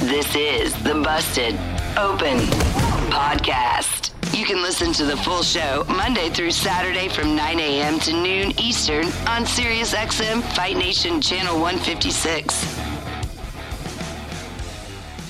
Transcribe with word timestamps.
This 0.00 0.34
is 0.34 0.74
the 0.82 0.94
Busted 0.94 1.54
Open 1.96 2.38
Podcast. 3.12 4.10
You 4.36 4.44
can 4.44 4.60
listen 4.60 4.92
to 4.94 5.04
the 5.04 5.16
full 5.18 5.42
show 5.42 5.84
Monday 5.86 6.28
through 6.30 6.50
Saturday 6.50 7.08
from 7.08 7.36
9 7.36 7.60
a.m. 7.60 8.00
to 8.00 8.12
noon 8.12 8.58
Eastern 8.58 9.04
on 9.28 9.44
SiriusXM 9.44 10.42
Fight 10.56 10.76
Nation 10.76 11.20
Channel 11.20 11.60
156. 11.60 12.78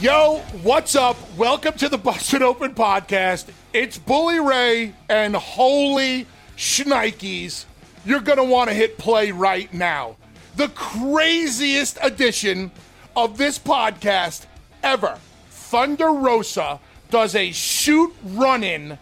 Yo, 0.00 0.38
what's 0.62 0.94
up? 0.94 1.16
Welcome 1.36 1.74
to 1.74 1.88
the 1.90 1.98
Busted 1.98 2.40
Open 2.40 2.72
Podcast. 2.74 3.50
It's 3.74 3.98
Bully 3.98 4.40
Ray 4.40 4.94
and 5.08 5.36
holy 5.36 6.26
shnikes. 6.56 7.66
You're 8.06 8.20
going 8.20 8.38
to 8.38 8.44
want 8.44 8.70
to 8.70 8.74
hit 8.74 8.96
play 8.96 9.32
right 9.32 9.72
now. 9.74 10.16
The 10.56 10.68
craziest 10.68 11.98
edition 12.00 12.70
of 13.14 13.36
this 13.36 13.58
podcast 13.58 14.46
ever. 14.82 15.18
Thunder 15.48 16.12
Rosa 16.12 16.80
does 17.10 17.34
a 17.34 17.52
shoot 17.52 18.12
run 18.24 18.62
in 18.62 18.98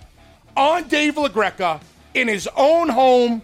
on 0.56 0.88
Dave 0.88 1.14
LaGreca 1.14 1.80
in 2.14 2.28
his 2.28 2.48
own 2.56 2.88
home, 2.88 3.42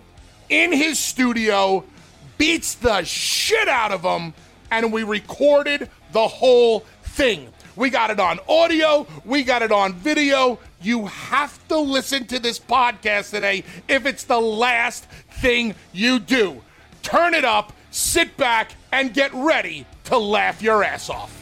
in 0.49 0.73
his 0.73 0.99
studio, 0.99 1.85
beats 2.39 2.75
the 2.75 3.03
shit 3.05 3.69
out 3.69 3.93
of 3.93 4.03
him, 4.03 4.35
and 4.71 4.93
we 4.93 5.03
recorded 5.03 5.89
the 6.13 6.29
whole 6.29 6.81
thing. 7.03 7.53
We 7.77 7.91
got 7.91 8.11
it 8.11 8.19
on 8.19 8.41
audio, 8.49 9.07
we 9.25 9.43
got 9.43 9.63
it 9.63 9.73
on 9.73 9.93
video. 9.95 10.59
You 10.81 11.07
have 11.07 11.67
to 11.69 11.79
listen 11.79 12.27
to 12.27 12.39
this 12.39 12.59
podcast 12.59 13.31
today 13.31 13.65
if 13.89 14.07
it's 14.07 14.25
the 14.25 14.41
last 14.41 15.05
thing 15.05 15.75
you 15.93 16.19
do. 16.19 16.63
Turn 17.03 17.35
it 17.35 17.45
up, 17.45 17.73
sit 17.91 18.37
back, 18.37 18.73
and 18.93 19.13
get 19.13 19.33
ready 19.35 19.87
to 20.05 20.19
laugh 20.19 20.63
your 20.63 20.83
ass 20.83 21.11
off. 21.11 21.36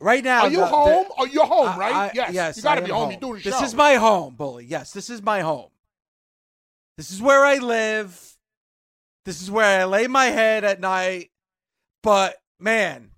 Right 0.00 0.24
now, 0.24 0.42
Are 0.42 0.48
you 0.50 0.58
the- 0.58 0.66
home? 0.66 1.06
the- 1.08 1.14
Are 1.22 1.26
you 1.26 1.42
home, 1.44 1.68
I- 1.68 1.76
right? 1.76 1.94
I- 1.94 2.10
yes. 2.14 2.32
Yes. 2.32 2.56
You 2.56 2.62
got 2.62 2.76
to 2.76 2.82
be 2.82 2.90
am 2.90 2.96
home. 2.96 3.10
You're 3.10 3.20
doing 3.20 3.40
a 3.40 3.44
This 3.44 3.58
show. 3.58 3.64
is 3.64 3.74
my 3.74 3.94
home, 3.94 4.34
bully. 4.34 4.64
Yes, 4.64 4.92
this 4.92 5.10
is 5.10 5.20
my 5.22 5.40
home. 5.40 5.70
This 6.96 7.10
is 7.10 7.20
where 7.20 7.44
I 7.44 7.56
live. 7.58 8.36
This 9.26 9.42
is 9.42 9.50
where 9.50 9.80
I 9.82 9.84
lay 9.84 10.06
my 10.06 10.26
head 10.26 10.64
at 10.64 10.80
night. 10.80 11.30
But 12.02 12.36
man, 12.58 13.10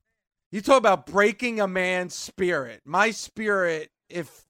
you 0.50 0.60
talk 0.60 0.78
about 0.78 1.06
breaking 1.06 1.60
a 1.60 1.68
man's 1.68 2.14
spirit. 2.14 2.82
My 2.84 3.12
spirit, 3.12 3.92
if 4.08 4.44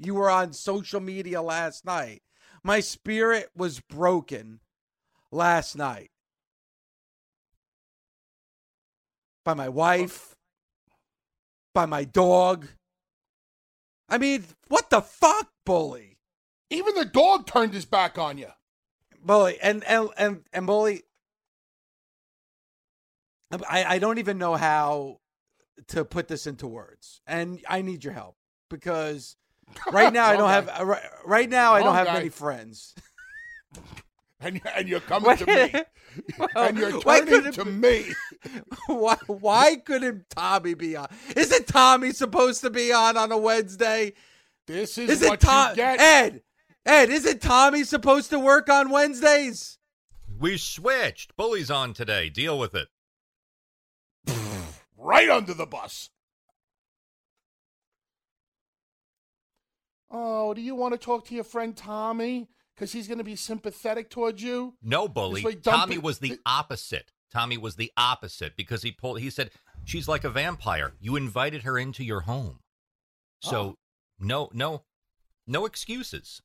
you 0.00 0.14
were 0.14 0.30
on 0.30 0.52
social 0.52 1.00
media 1.00 1.40
last 1.40 1.84
night, 1.84 2.22
my 2.64 2.80
spirit 2.80 3.50
was 3.56 3.78
broken 3.78 4.60
last 5.30 5.76
night 5.76 6.10
by 9.44 9.54
my 9.54 9.68
wife, 9.68 10.36
by 11.74 11.86
my 11.86 12.04
dog. 12.04 12.68
I 14.08 14.18
mean, 14.18 14.44
what 14.68 14.90
the 14.90 15.00
fuck, 15.00 15.48
bully? 15.64 16.18
Even 16.70 16.94
the 16.94 17.04
dog 17.04 17.46
turned 17.46 17.74
his 17.74 17.84
back 17.84 18.18
on 18.18 18.38
you. 18.38 18.48
Bully 19.24 19.58
and 19.62 19.84
and 19.84 20.08
and, 20.16 20.42
and 20.52 20.66
bully. 20.66 21.02
I 23.68 23.84
I 23.84 23.98
don't 23.98 24.18
even 24.18 24.38
know 24.38 24.54
how 24.54 25.20
to 25.88 26.04
put 26.04 26.28
this 26.28 26.46
into 26.46 26.66
words, 26.66 27.20
and 27.26 27.60
I 27.68 27.82
need 27.82 28.04
your 28.04 28.12
help 28.12 28.36
because 28.68 29.36
right 29.92 30.12
now 30.12 30.26
I 30.26 30.32
don't 30.32 30.42
Wrong 30.42 30.66
have 30.66 30.86
right, 30.86 31.02
right 31.24 31.48
now 31.48 31.74
I 31.74 31.82
don't 31.82 31.94
have 31.94 32.06
guy. 32.08 32.14
many 32.14 32.28
friends. 32.28 32.94
And, 34.42 34.60
and 34.76 34.88
you're 34.88 35.00
coming 35.00 35.36
to 35.36 35.46
me. 35.46 35.72
and 36.56 36.76
you're 36.76 37.00
turning 37.00 37.26
couldn't- 37.26 37.52
to 37.52 37.64
me. 37.64 38.06
why 38.86 39.16
why 39.28 39.76
couldn't 39.76 40.28
Tommy 40.30 40.74
be 40.74 40.96
on? 40.96 41.06
Isn't 41.36 41.66
Tommy 41.68 42.12
supposed 42.12 42.60
to 42.62 42.70
be 42.70 42.92
on 42.92 43.16
on 43.16 43.30
a 43.30 43.38
Wednesday? 43.38 44.14
This 44.66 44.98
is 44.98 45.10
Isn't 45.10 45.28
what 45.28 45.40
Tom 45.40 45.70
you 45.70 45.76
get. 45.76 46.00
Ed? 46.00 46.42
Ed, 46.84 47.10
isn't 47.10 47.40
Tommy 47.40 47.84
supposed 47.84 48.30
to 48.30 48.38
work 48.40 48.68
on 48.68 48.90
Wednesdays? 48.90 49.78
We 50.40 50.56
switched. 50.58 51.36
Bully's 51.36 51.70
on 51.70 51.94
today. 51.94 52.28
Deal 52.28 52.58
with 52.58 52.74
it. 52.74 52.88
right 54.96 55.28
under 55.30 55.54
the 55.54 55.66
bus. 55.66 56.10
Oh, 60.10 60.52
do 60.52 60.60
you 60.60 60.74
want 60.74 60.92
to 60.92 60.98
talk 60.98 61.26
to 61.26 61.34
your 61.34 61.44
friend 61.44 61.76
Tommy? 61.76 62.48
Because 62.74 62.92
he's 62.92 63.06
going 63.06 63.18
to 63.18 63.24
be 63.24 63.36
sympathetic 63.36 64.08
towards 64.10 64.42
you? 64.42 64.74
No, 64.82 65.08
bully. 65.08 65.42
This 65.42 65.56
Tommy 65.62 65.98
was 65.98 66.18
the 66.18 66.38
opposite. 66.46 67.12
Tommy 67.32 67.56
was 67.58 67.76
the 67.76 67.92
opposite 67.96 68.56
because 68.56 68.82
he 68.82 68.90
pulled. 68.92 69.20
He 69.20 69.30
said 69.30 69.50
she's 69.84 70.08
like 70.08 70.24
a 70.24 70.30
vampire. 70.30 70.92
You 71.00 71.16
invited 71.16 71.62
her 71.62 71.78
into 71.78 72.04
your 72.04 72.20
home, 72.20 72.60
so 73.40 73.56
Oh. 73.60 73.76
no, 74.18 74.50
no, 74.52 74.82
no 75.46 75.64
excuses. 75.66 76.42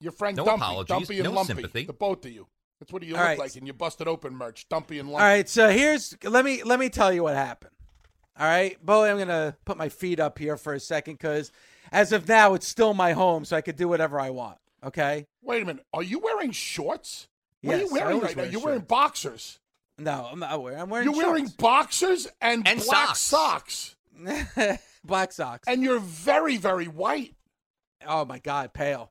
Your 0.00 0.12
friend 0.12 0.36
No 0.36 0.44
Dumpy, 0.46 0.62
apologies, 0.62 0.88
Dumpy 0.88 1.14
and 1.18 1.24
no 1.24 1.32
Lumpy, 1.32 1.46
sympathy. 1.54 1.84
the 1.84 1.92
both 1.92 2.24
of 2.24 2.32
you. 2.32 2.46
That's 2.78 2.90
what 2.90 3.02
you 3.02 3.14
All 3.14 3.20
look 3.20 3.28
right. 3.28 3.38
like 3.38 3.56
in 3.56 3.66
your 3.66 3.74
busted 3.74 4.08
open 4.08 4.34
merch, 4.34 4.66
Dumpy 4.70 4.98
and 4.98 5.08
All 5.08 5.14
Lumpy. 5.16 5.24
right, 5.24 5.48
so 5.48 5.68
here's 5.68 6.16
let 6.24 6.44
me 6.44 6.62
let 6.62 6.78
me 6.80 6.88
tell 6.88 7.12
you 7.12 7.22
what 7.22 7.34
happened. 7.34 7.74
All 8.38 8.46
right, 8.46 8.82
Bully, 8.84 9.10
I'm 9.10 9.18
gonna 9.18 9.56
put 9.66 9.76
my 9.76 9.90
feet 9.90 10.18
up 10.20 10.38
here 10.38 10.56
for 10.56 10.72
a 10.72 10.80
second 10.80 11.14
because 11.14 11.52
as 11.92 12.12
of 12.12 12.26
now, 12.28 12.54
it's 12.54 12.66
still 12.66 12.94
my 12.94 13.12
home, 13.12 13.44
so 13.44 13.56
I 13.56 13.60
could 13.60 13.76
do 13.76 13.88
whatever 13.88 14.18
I 14.18 14.30
want. 14.30 14.56
Okay? 14.82 15.26
Wait 15.42 15.62
a 15.62 15.66
minute. 15.66 15.84
Are 15.92 16.02
you 16.02 16.18
wearing 16.18 16.52
shorts? 16.52 17.28
What 17.62 17.76
are 17.76 17.78
you 17.80 17.88
wearing 17.92 18.20
right 18.20 18.36
now? 18.36 18.42
You're 18.44 18.62
wearing 18.62 18.80
boxers. 18.80 19.58
No, 19.98 20.28
I'm 20.30 20.38
not 20.38 20.62
wearing. 20.62 20.80
I'm 20.80 20.88
wearing. 20.88 21.06
You're 21.06 21.16
wearing 21.16 21.48
boxers 21.58 22.26
and, 22.40 22.66
And 22.66 22.80
black 22.82 23.16
socks. 23.16 23.96
socks. 24.16 24.78
black 25.04 25.32
socks. 25.32 25.64
And 25.66 25.82
you're 25.82 26.00
very, 26.00 26.56
very 26.56 26.86
white. 26.86 27.34
oh 28.06 28.24
my 28.24 28.38
god, 28.38 28.72
pale. 28.72 29.10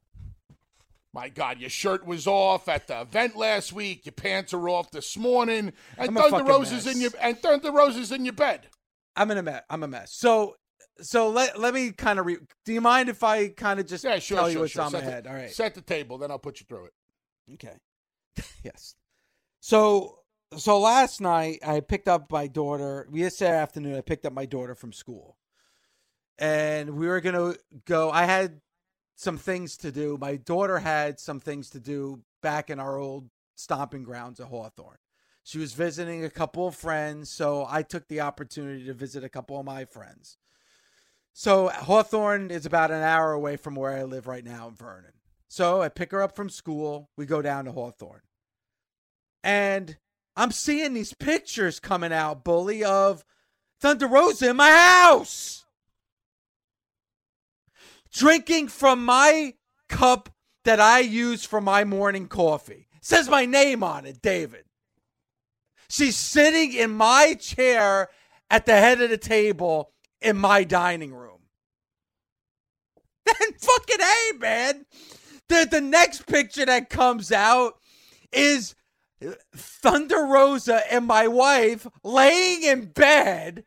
My 1.11 1.29
God, 1.29 1.59
your 1.59 1.71
shirt 1.71 2.05
was 2.05 2.27
off 2.27 2.67
at 2.67 2.87
the 2.87 3.01
event 3.01 3.35
last 3.35 3.73
week. 3.73 4.05
Your 4.05 4.13
pants 4.13 4.53
are 4.53 4.69
off 4.69 4.91
this 4.91 5.17
morning, 5.17 5.73
and 5.97 6.15
Thunder 6.15 6.43
Rosa's 6.43 6.85
mess. 6.85 6.95
in 6.95 7.01
your 7.01 7.11
and 7.19 7.37
Thunder 7.39 7.71
Rosa's 7.71 8.11
in 8.11 8.25
your 8.25 8.33
bed. 8.33 8.67
I'm 9.15 9.31
in 9.31 9.39
a 9.39 9.43
mess. 9.43 9.63
I'm 9.71 9.81
a 9.81 9.87
mess. 9.87 10.11
So, 10.13 10.55
so 11.01 11.29
let 11.29 11.59
let 11.59 11.73
me 11.73 11.91
kind 11.91 12.19
of. 12.19 12.25
Re- 12.25 12.37
Do 12.65 12.73
you 12.73 12.81
mind 12.81 13.09
if 13.09 13.23
I 13.23 13.49
kind 13.49 13.79
of 13.79 13.87
just 13.87 14.03
Yeah, 14.03 14.19
sure, 14.19 14.37
tell 14.37 14.45
sure, 14.47 14.53
you 14.53 14.59
what's 14.59 14.71
sure. 14.73 14.83
on 14.83 14.91
my 14.91 14.99
Set 14.99 15.05
the- 15.05 15.11
head? 15.11 15.27
All 15.27 15.33
right. 15.33 15.51
Set 15.51 15.75
the 15.75 15.81
table, 15.81 16.17
then 16.17 16.31
I'll 16.31 16.39
put 16.39 16.59
you 16.59 16.65
through 16.67 16.85
it. 16.85 16.93
Okay. 17.53 17.75
yes. 18.63 18.95
So 19.59 20.19
so 20.57 20.79
last 20.79 21.21
night 21.21 21.59
I 21.65 21.79
picked 21.79 22.07
up 22.07 22.31
my 22.31 22.47
daughter. 22.47 23.07
Yesterday 23.11 23.51
afternoon 23.55 23.95
I 23.95 24.01
picked 24.01 24.25
up 24.25 24.33
my 24.33 24.45
daughter 24.45 24.75
from 24.75 24.93
school, 24.93 25.37
and 26.37 26.91
we 26.91 27.07
were 27.07 27.21
gonna 27.21 27.55
go. 27.85 28.09
I 28.11 28.23
had 28.25 28.61
some 29.15 29.37
things 29.37 29.77
to 29.77 29.91
do. 29.91 30.17
My 30.19 30.37
daughter 30.37 30.79
had 30.79 31.19
some 31.19 31.39
things 31.39 31.69
to 31.71 31.79
do 31.79 32.21
back 32.41 32.69
in 32.69 32.79
our 32.79 32.97
old 32.97 33.29
stomping 33.55 34.03
grounds 34.03 34.39
at 34.39 34.47
Hawthorne. 34.47 34.97
She 35.43 35.57
was 35.57 35.73
visiting 35.73 36.23
a 36.23 36.29
couple 36.29 36.67
of 36.67 36.75
friends, 36.75 37.29
so 37.29 37.65
I 37.67 37.81
took 37.81 38.07
the 38.07 38.21
opportunity 38.21 38.85
to 38.85 38.93
visit 38.93 39.23
a 39.23 39.29
couple 39.29 39.59
of 39.59 39.65
my 39.65 39.83
friends. 39.85 40.37
So 41.39 41.69
Hawthorne 41.69 42.51
is 42.51 42.65
about 42.65 42.91
an 42.91 43.01
hour 43.01 43.31
away 43.31 43.55
from 43.55 43.73
where 43.73 43.95
I 43.95 44.03
live 44.03 44.27
right 44.27 44.43
now 44.43 44.67
in 44.67 44.75
Vernon. 44.75 45.13
So 45.47 45.81
I 45.81 45.87
pick 45.87 46.11
her 46.11 46.21
up 46.21 46.35
from 46.35 46.49
school. 46.49 47.11
We 47.15 47.25
go 47.25 47.41
down 47.41 47.63
to 47.63 47.71
Hawthorne. 47.71 48.23
And 49.41 49.95
I'm 50.35 50.51
seeing 50.51 50.93
these 50.93 51.13
pictures 51.13 51.79
coming 51.79 52.11
out, 52.11 52.43
bully, 52.43 52.83
of 52.83 53.23
Thunder 53.79 54.05
Rosa 54.05 54.49
in 54.49 54.57
my 54.57 54.69
house. 54.69 55.63
Drinking 58.11 58.67
from 58.67 59.05
my 59.05 59.53
cup 59.87 60.27
that 60.65 60.81
I 60.81 60.99
use 60.99 61.45
for 61.45 61.61
my 61.61 61.85
morning 61.85 62.27
coffee. 62.27 62.89
says 62.99 63.29
my 63.29 63.45
name 63.45 63.81
on 63.81 64.05
it, 64.05 64.21
David. 64.21 64.65
She's 65.87 66.17
sitting 66.17 66.73
in 66.73 66.91
my 66.91 67.35
chair 67.39 68.09
at 68.51 68.65
the 68.65 68.75
head 68.75 68.99
of 68.99 69.09
the 69.09 69.17
table 69.17 69.93
in 70.21 70.37
my 70.37 70.63
dining 70.63 71.13
room. 71.13 71.39
Then 73.25 73.53
fucking 73.53 73.99
hey, 73.99 74.37
man. 74.37 74.85
The 75.47 75.67
the 75.69 75.81
next 75.81 76.25
picture 76.27 76.65
that 76.65 76.89
comes 76.89 77.31
out 77.31 77.79
is 78.31 78.75
Thunder 79.55 80.23
Rosa 80.23 80.81
and 80.91 81.05
my 81.05 81.27
wife 81.27 81.87
laying 82.03 82.63
in 82.63 82.85
bed 82.85 83.63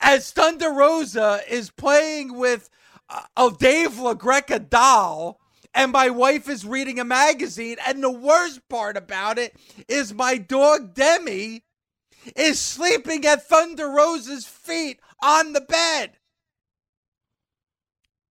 as 0.00 0.30
Thunder 0.30 0.70
Rosa 0.70 1.40
is 1.48 1.70
playing 1.70 2.36
with 2.36 2.68
uh, 3.08 3.22
a 3.36 3.50
Dave 3.58 3.92
LaGreca 3.92 4.68
doll 4.68 5.40
and 5.76 5.92
my 5.92 6.08
wife 6.08 6.48
is 6.48 6.64
reading 6.64 6.98
a 6.98 7.04
magazine. 7.04 7.76
And 7.86 8.02
the 8.02 8.10
worst 8.10 8.66
part 8.68 8.96
about 8.96 9.38
it 9.38 9.54
is 9.88 10.14
my 10.14 10.38
dog 10.38 10.94
Demi 10.94 11.64
is 12.34 12.58
sleeping 12.58 13.24
at 13.26 13.46
Thunder 13.46 13.88
Rosa's 13.88 14.46
feet 14.46 15.00
on 15.22 15.52
the 15.52 15.60
bed. 15.60 16.18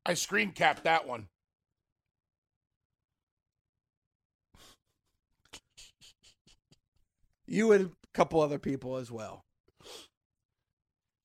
I 0.04 0.14
screen 0.14 0.50
capped 0.52 0.84
that 0.84 1.06
one. 1.06 1.28
You 7.46 7.72
and 7.72 7.86
a 7.86 7.90
couple 8.14 8.40
other 8.40 8.58
people 8.58 8.96
as 8.96 9.10
well. 9.10 9.44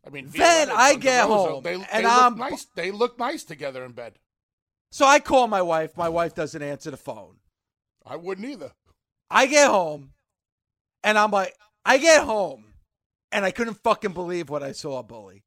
I 0.05 0.09
mean, 0.09 0.29
Then 0.29 0.69
I 0.71 0.95
get 0.95 1.27
Rosa, 1.27 1.51
home, 1.51 1.63
they, 1.63 1.73
and 1.73 1.85
they 2.05 2.05
I'm- 2.05 2.37
nice. 2.37 2.65
They 2.75 2.91
look 2.91 3.19
nice 3.19 3.43
together 3.43 3.83
in 3.83 3.91
bed. 3.91 4.19
So 4.91 5.05
I 5.05 5.19
call 5.19 5.47
my 5.47 5.61
wife. 5.61 5.97
My 5.97 6.07
wife 6.07 6.33
doesn't 6.33 6.61
answer 6.61 6.91
the 6.91 6.97
phone. 6.97 7.39
I 8.05 8.15
wouldn't 8.15 8.47
either. 8.47 8.71
I 9.29 9.47
get 9.47 9.69
home 9.69 10.13
and 11.03 11.17
I'm 11.17 11.31
like, 11.31 11.53
I 11.83 11.97
get 11.97 12.23
home 12.23 12.66
and 13.31 13.45
I 13.45 13.51
couldn't 13.51 13.81
fucking 13.83 14.13
believe 14.13 14.49
what 14.49 14.63
I 14.63 14.71
saw, 14.71 15.01
Bully. 15.03 15.43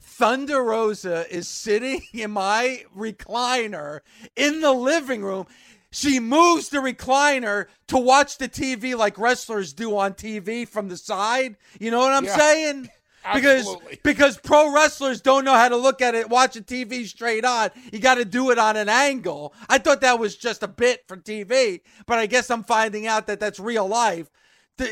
Thunder 0.00 0.62
Rosa 0.62 1.24
is 1.34 1.48
sitting 1.48 2.02
in 2.12 2.30
my 2.32 2.84
recliner 2.96 4.00
in 4.36 4.60
the 4.60 4.72
living 4.72 5.22
room. 5.22 5.46
She 5.90 6.18
moves 6.18 6.70
the 6.70 6.78
recliner 6.78 7.66
to 7.86 7.96
watch 7.96 8.38
the 8.38 8.48
TV 8.48 8.96
like 8.96 9.16
wrestlers 9.16 9.72
do 9.72 9.96
on 9.96 10.14
TV 10.14 10.66
from 10.66 10.88
the 10.88 10.96
side. 10.96 11.56
You 11.78 11.90
know 11.92 12.00
what 12.00 12.12
I'm 12.12 12.24
Yeah. 12.24 12.36
saying? 12.36 12.90
Because 13.32 13.60
Absolutely. 13.66 14.00
because 14.02 14.36
pro 14.36 14.70
wrestlers 14.70 15.22
don't 15.22 15.46
know 15.46 15.54
how 15.54 15.70
to 15.70 15.78
look 15.78 16.02
at 16.02 16.14
it, 16.14 16.28
watch 16.28 16.56
a 16.56 16.60
TV 16.60 17.06
straight 17.06 17.42
on. 17.46 17.70
You 17.90 17.98
got 17.98 18.16
to 18.16 18.26
do 18.26 18.50
it 18.50 18.58
on 18.58 18.76
an 18.76 18.90
angle. 18.90 19.54
I 19.66 19.78
thought 19.78 20.02
that 20.02 20.18
was 20.18 20.36
just 20.36 20.62
a 20.62 20.68
bit 20.68 21.04
for 21.08 21.16
TV, 21.16 21.80
but 22.04 22.18
I 22.18 22.26
guess 22.26 22.50
I'm 22.50 22.62
finding 22.64 23.06
out 23.06 23.26
that 23.28 23.40
that's 23.40 23.58
real 23.58 23.88
life. 23.88 24.30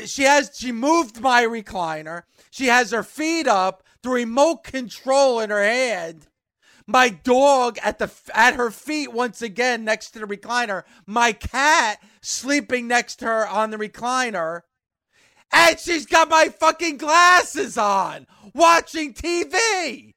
She 0.05 0.23
has 0.23 0.51
she 0.55 0.71
moved 0.71 1.19
my 1.19 1.43
recliner. 1.43 2.23
She 2.51 2.67
has 2.67 2.91
her 2.91 3.03
feet 3.03 3.47
up, 3.47 3.83
the 4.01 4.09
remote 4.09 4.63
control 4.63 5.39
in 5.39 5.49
her 5.49 5.63
hand. 5.63 6.27
My 6.87 7.09
dog 7.09 7.77
at 7.81 7.99
the 7.99 8.11
at 8.33 8.55
her 8.55 8.71
feet 8.71 9.11
once 9.11 9.41
again 9.41 9.83
next 9.83 10.11
to 10.11 10.19
the 10.19 10.25
recliner. 10.25 10.83
My 11.05 11.33
cat 11.33 12.01
sleeping 12.21 12.87
next 12.87 13.17
to 13.17 13.25
her 13.25 13.47
on 13.47 13.71
the 13.71 13.77
recliner. 13.77 14.61
And 15.51 15.79
she's 15.79 16.05
got 16.05 16.29
my 16.29 16.49
fucking 16.49 16.97
glasses 16.97 17.77
on, 17.77 18.25
watching 18.55 19.13
TV. 19.13 20.13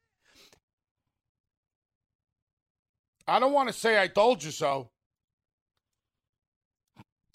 I 3.27 3.39
don't 3.39 3.53
want 3.53 3.67
to 3.67 3.73
say 3.73 4.01
I 4.01 4.07
told 4.07 4.43
you 4.43 4.51
so. 4.51 4.89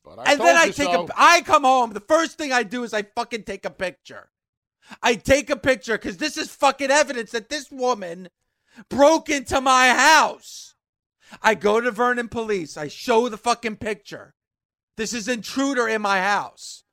But 0.05 0.19
I 0.19 0.33
and 0.33 0.41
then 0.41 0.57
I 0.57 0.67
take 0.67 0.93
so. 0.93 1.07
a 1.07 1.09
I 1.17 1.43
come 1.43 1.63
home. 1.63 1.93
The 1.93 2.01
first 2.01 2.37
thing 2.39 2.53
I 2.53 2.63
do 2.63 2.83
is 2.83 2.93
I 2.93 3.03
fucking 3.03 3.45
take 3.45 3.65
a 3.65 3.71
picture. 3.71 4.31
I 5.03 5.15
take 5.15 5.49
a 5.49 5.57
picture 5.57 5.97
because 5.97 6.17
this 6.17 6.37
is 6.37 6.51
fucking 6.51 6.91
evidence 6.91 7.31
that 7.31 7.49
this 7.49 7.71
woman 7.71 8.29
broke 8.89 9.29
into 9.29 9.61
my 9.61 9.91
house. 9.91 10.75
I 11.43 11.55
go 11.55 11.81
to 11.81 11.91
Vernon 11.91 12.29
Police. 12.29 12.77
I 12.77 12.89
show 12.89 13.29
the 13.29 13.39
fucking 13.39 13.77
picture. 13.77 14.35
This 14.97 15.13
is 15.13 15.29
intruder 15.29 15.89
in 15.89 16.03
my 16.03 16.21
house. 16.21 16.85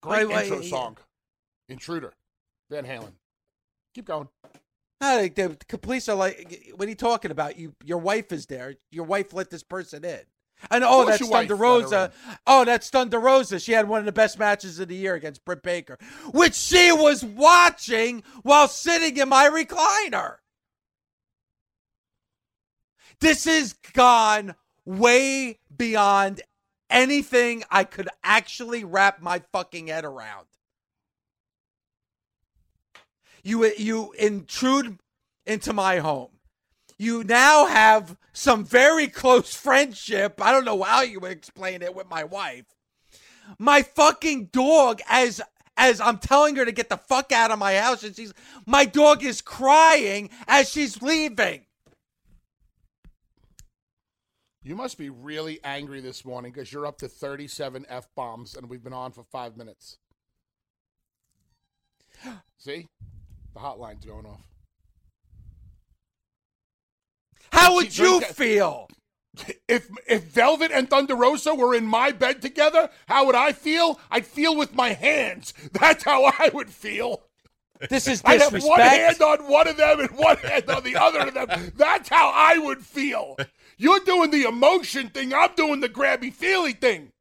Great 0.00 0.28
Wait, 0.28 0.34
wait, 0.34 0.42
intro 0.44 0.60
yeah. 0.60 0.70
song. 0.70 0.96
Intruder. 1.68 2.14
Van 2.70 2.84
Halen. 2.84 3.12
Keep 3.94 4.06
going. 4.06 4.28
No, 5.00 5.16
like, 5.16 5.34
the, 5.34 5.56
the 5.68 5.78
police 5.78 6.08
are 6.08 6.16
like, 6.16 6.72
what 6.74 6.86
are 6.86 6.90
you 6.90 6.96
talking 6.96 7.30
about? 7.30 7.56
You, 7.56 7.74
your 7.84 7.98
wife 7.98 8.32
is 8.32 8.46
there. 8.46 8.74
Your 8.90 9.04
wife 9.04 9.32
let 9.32 9.50
this 9.50 9.62
person 9.62 10.04
in. 10.04 10.20
And 10.70 10.82
oh, 10.84 11.06
that's 11.06 11.26
Thunder 11.26 11.54
Rosa. 11.54 12.12
Oh, 12.46 12.64
that's 12.64 12.90
Thunder 12.90 13.20
Rosa. 13.20 13.60
She 13.60 13.72
had 13.72 13.88
one 13.88 14.00
of 14.00 14.06
the 14.06 14.12
best 14.12 14.38
matches 14.38 14.78
of 14.80 14.88
the 14.88 14.96
year 14.96 15.14
against 15.14 15.44
Britt 15.44 15.62
Baker, 15.62 15.98
which 16.32 16.54
she 16.54 16.90
was 16.92 17.24
watching 17.24 18.22
while 18.42 18.68
sitting 18.68 19.16
in 19.16 19.28
my 19.28 19.48
recliner. 19.48 20.36
This 23.20 23.44
has 23.44 23.72
gone 23.92 24.54
way 24.84 25.58
beyond 25.76 26.42
anything 26.90 27.64
I 27.70 27.84
could 27.84 28.08
actually 28.24 28.84
wrap 28.84 29.20
my 29.20 29.42
fucking 29.52 29.88
head 29.88 30.04
around. 30.04 30.46
You 33.42 33.66
you 33.76 34.12
intrude 34.12 34.98
into 35.46 35.72
my 35.72 35.98
home. 35.98 36.37
You 36.98 37.22
now 37.22 37.66
have 37.66 38.16
some 38.32 38.64
very 38.64 39.06
close 39.06 39.54
friendship. 39.54 40.40
I 40.42 40.50
don't 40.50 40.64
know 40.64 40.82
how 40.82 41.02
you 41.02 41.20
would 41.20 41.30
explain 41.30 41.80
it 41.82 41.94
with 41.94 42.10
my 42.10 42.24
wife. 42.24 42.66
My 43.58 43.82
fucking 43.82 44.46
dog, 44.46 45.00
as 45.08 45.40
as 45.76 46.00
I'm 46.00 46.18
telling 46.18 46.56
her 46.56 46.64
to 46.64 46.72
get 46.72 46.88
the 46.88 46.96
fuck 46.96 47.30
out 47.30 47.52
of 47.52 47.58
my 47.58 47.76
house, 47.76 48.02
and 48.02 48.14
she's 48.16 48.34
my 48.66 48.84
dog 48.84 49.22
is 49.22 49.40
crying 49.40 50.28
as 50.48 50.68
she's 50.68 51.00
leaving. 51.00 51.64
You 54.64 54.74
must 54.74 54.98
be 54.98 55.08
really 55.08 55.60
angry 55.64 56.00
this 56.00 56.24
morning 56.24 56.52
because 56.52 56.72
you're 56.72 56.84
up 56.84 56.98
to 56.98 57.08
37 57.08 57.86
F 57.88 58.08
bombs 58.14 58.54
and 58.54 58.68
we've 58.68 58.82
been 58.82 58.92
on 58.92 59.12
for 59.12 59.22
five 59.22 59.56
minutes. 59.56 59.96
See? 62.58 62.88
The 63.54 63.60
hotline's 63.60 64.04
going 64.04 64.26
off. 64.26 64.57
How 67.52 67.74
would 67.74 67.96
you 67.96 68.20
feel? 68.20 68.88
If 69.68 69.88
if 70.08 70.24
Velvet 70.24 70.72
and 70.72 70.90
Thunder 70.90 71.14
Rosa 71.14 71.54
were 71.54 71.72
in 71.72 71.84
my 71.84 72.10
bed 72.10 72.42
together, 72.42 72.90
how 73.06 73.24
would 73.26 73.36
I 73.36 73.52
feel? 73.52 74.00
I'd 74.10 74.26
feel 74.26 74.56
with 74.56 74.74
my 74.74 74.94
hands. 74.94 75.54
That's 75.72 76.02
how 76.02 76.24
I 76.24 76.50
would 76.52 76.70
feel. 76.70 77.22
This 77.88 78.08
is 78.08 78.20
disrespect. 78.20 78.26
I'd 78.26 78.40
have 78.50 78.64
one 78.64 78.80
hand 78.80 79.22
on 79.22 79.48
one 79.48 79.68
of 79.68 79.76
them 79.76 80.00
and 80.00 80.10
one 80.10 80.38
hand 80.38 80.68
on 80.68 80.82
the 80.82 80.96
other 80.96 81.20
of 81.20 81.34
them. 81.34 81.72
That's 81.76 82.08
how 82.08 82.32
I 82.34 82.58
would 82.58 82.84
feel. 82.84 83.36
You're 83.76 84.00
doing 84.00 84.32
the 84.32 84.42
emotion 84.42 85.10
thing. 85.10 85.32
I'm 85.32 85.54
doing 85.54 85.80
the 85.80 85.88
grabby 85.88 86.32
feely 86.32 86.72
thing. 86.72 87.12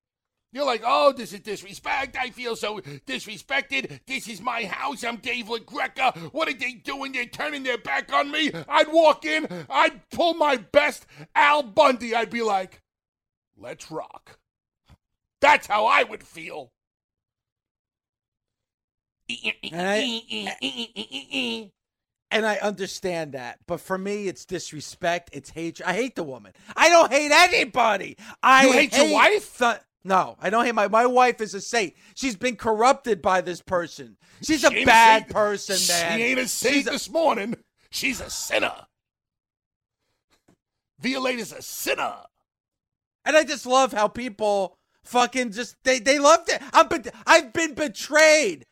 You're 0.54 0.66
like, 0.66 0.82
oh, 0.86 1.12
this 1.12 1.34
is 1.34 1.42
disrespect. 1.42 2.16
I 2.20 2.30
feel 2.30 2.56
so 2.56 2.80
disrespected. 2.80 4.00
This 4.08 4.30
is 4.30 4.42
my 4.42 4.64
house. 4.66 5.04
I'm 5.04 5.18
Dave 5.18 5.48
LaGreca. 5.48 6.34
What 6.34 6.48
are 6.48 6.54
they 6.54 6.74
doing? 6.74 7.12
They're 7.12 7.26
turning 7.26 7.64
their 7.64 7.78
back 7.78 8.12
on 8.14 8.32
me. 8.32 8.52
I'd 8.68 8.92
walk 8.92 9.26
in. 9.26 9.48
I'd 9.70 10.10
pull 10.10 10.36
my 10.36 10.58
best 10.58 11.06
Al 11.36 11.64
Bundy. 11.64 12.16
I'd 12.16 12.30
be 12.30 12.42
like, 12.44 12.82
let's 13.58 13.92
rock. 13.92 14.40
That's 15.42 15.68
how 15.68 15.86
I 15.86 16.04
would 16.04 16.24
feel. 16.24 16.72
And 19.72 20.52
And 22.32 22.46
I 22.46 22.56
understand 22.62 23.34
that. 23.34 23.60
But 23.68 23.82
for 23.82 23.98
me, 23.98 24.28
it's 24.28 24.46
disrespect. 24.46 25.30
It's 25.34 25.50
hatred. 25.50 25.88
I 25.88 25.94
hate 25.94 26.16
the 26.16 26.24
woman. 26.24 26.54
I 26.76 26.90
don't 26.90 27.12
hate 27.12 27.32
anybody. 27.32 28.18
I 28.42 28.66
You 28.66 28.72
hate 28.72 28.98
your 28.98 29.14
wife? 29.14 29.58
the- 29.58 29.82
no, 30.08 30.38
I 30.42 30.50
don't 30.50 30.66
hate 30.66 30.74
my 30.76 30.88
my 30.88 31.06
wife 31.06 31.42
is 31.42 31.54
a 31.54 31.62
saint. 31.62 31.94
She's 32.16 32.36
been 32.36 32.56
corrupted 32.56 33.22
by 33.22 33.42
this 33.42 33.62
person. 33.62 34.18
She's 34.42 34.64
a 34.64 34.70
She 34.72 34.78
ain't 34.78 34.86
bad 34.88 35.22
saint. 35.24 35.34
person, 35.34 35.76
man. 35.94 36.18
She 36.18 36.24
ain't 36.26 36.40
a 36.40 36.48
saint 36.48 36.74
She's 36.76 36.88
a- 36.88 36.92
this 36.92 37.10
morning. 37.10 37.56
She's 37.90 38.22
a 38.22 38.30
sinner. 38.30 38.86
Violetta's 41.02 41.52
a 41.52 41.62
sinner. 41.62 42.16
And 43.26 43.36
I 43.36 43.44
just 43.44 43.66
love 43.66 43.92
how 43.94 44.08
people 44.08 44.78
fucking 45.04 45.52
just 45.52 45.76
they 45.84 46.00
they 46.00 46.20
loved 46.20 46.50
it. 46.50 46.62
I'm 46.74 46.88
bet- 46.88 47.14
I've 47.26 47.54
been 47.54 47.74
betrayed 47.74 48.66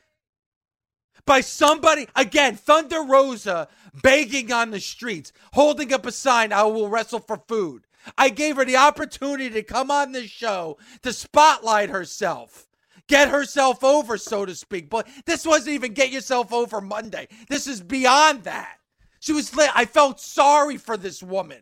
by 1.25 1.41
somebody 1.41 2.07
again, 2.15 2.55
Thunder 2.55 3.01
Rosa 3.01 3.67
begging 4.03 4.51
on 4.51 4.71
the 4.71 4.79
streets, 4.79 5.31
holding 5.53 5.91
up 5.93 6.05
a 6.05 6.11
sign, 6.11 6.53
I 6.53 6.63
will 6.63 6.87
wrestle 6.89 7.19
for 7.19 7.41
food. 7.47 7.85
I 8.17 8.29
gave 8.29 8.55
her 8.55 8.65
the 8.65 8.77
opportunity 8.77 9.49
to 9.49 9.63
come 9.63 9.91
on 9.91 10.11
this 10.11 10.29
show 10.29 10.77
to 11.01 11.13
spotlight 11.13 11.89
herself. 11.89 12.67
Get 13.07 13.29
herself 13.29 13.83
over, 13.83 14.17
so 14.17 14.45
to 14.45 14.55
speak. 14.55 14.89
But 14.89 15.07
this 15.25 15.45
wasn't 15.45 15.75
even 15.75 15.93
get 15.93 16.11
yourself 16.11 16.51
over 16.51 16.81
Monday. 16.81 17.27
This 17.49 17.67
is 17.67 17.81
beyond 17.81 18.43
that. 18.43 18.77
She 19.19 19.33
was 19.33 19.55
lit. 19.55 19.69
I 19.75 19.85
felt 19.85 20.19
sorry 20.19 20.77
for 20.77 20.97
this 20.97 21.21
woman. 21.21 21.61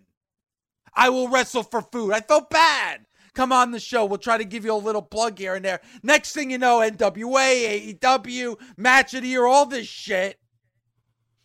I 0.93 1.09
will 1.09 1.27
wrestle 1.27 1.63
for 1.63 1.81
food. 1.81 2.13
I 2.13 2.21
felt 2.21 2.49
bad. 2.49 3.05
Come 3.33 3.51
on 3.51 3.71
the 3.71 3.79
show. 3.79 4.05
We'll 4.05 4.19
try 4.19 4.37
to 4.37 4.45
give 4.45 4.63
you 4.63 4.73
a 4.73 4.75
little 4.75 5.01
plug 5.01 5.39
here 5.39 5.55
and 5.55 5.65
there. 5.65 5.81
Next 6.03 6.33
thing 6.33 6.51
you 6.51 6.59
know, 6.59 6.79
NWA, 6.79 7.97
AEW, 7.99 8.59
match 8.77 9.13
of 9.13 9.23
the 9.23 9.29
year, 9.29 9.45
all 9.45 9.65
this 9.65 9.87
shit. 9.87 10.39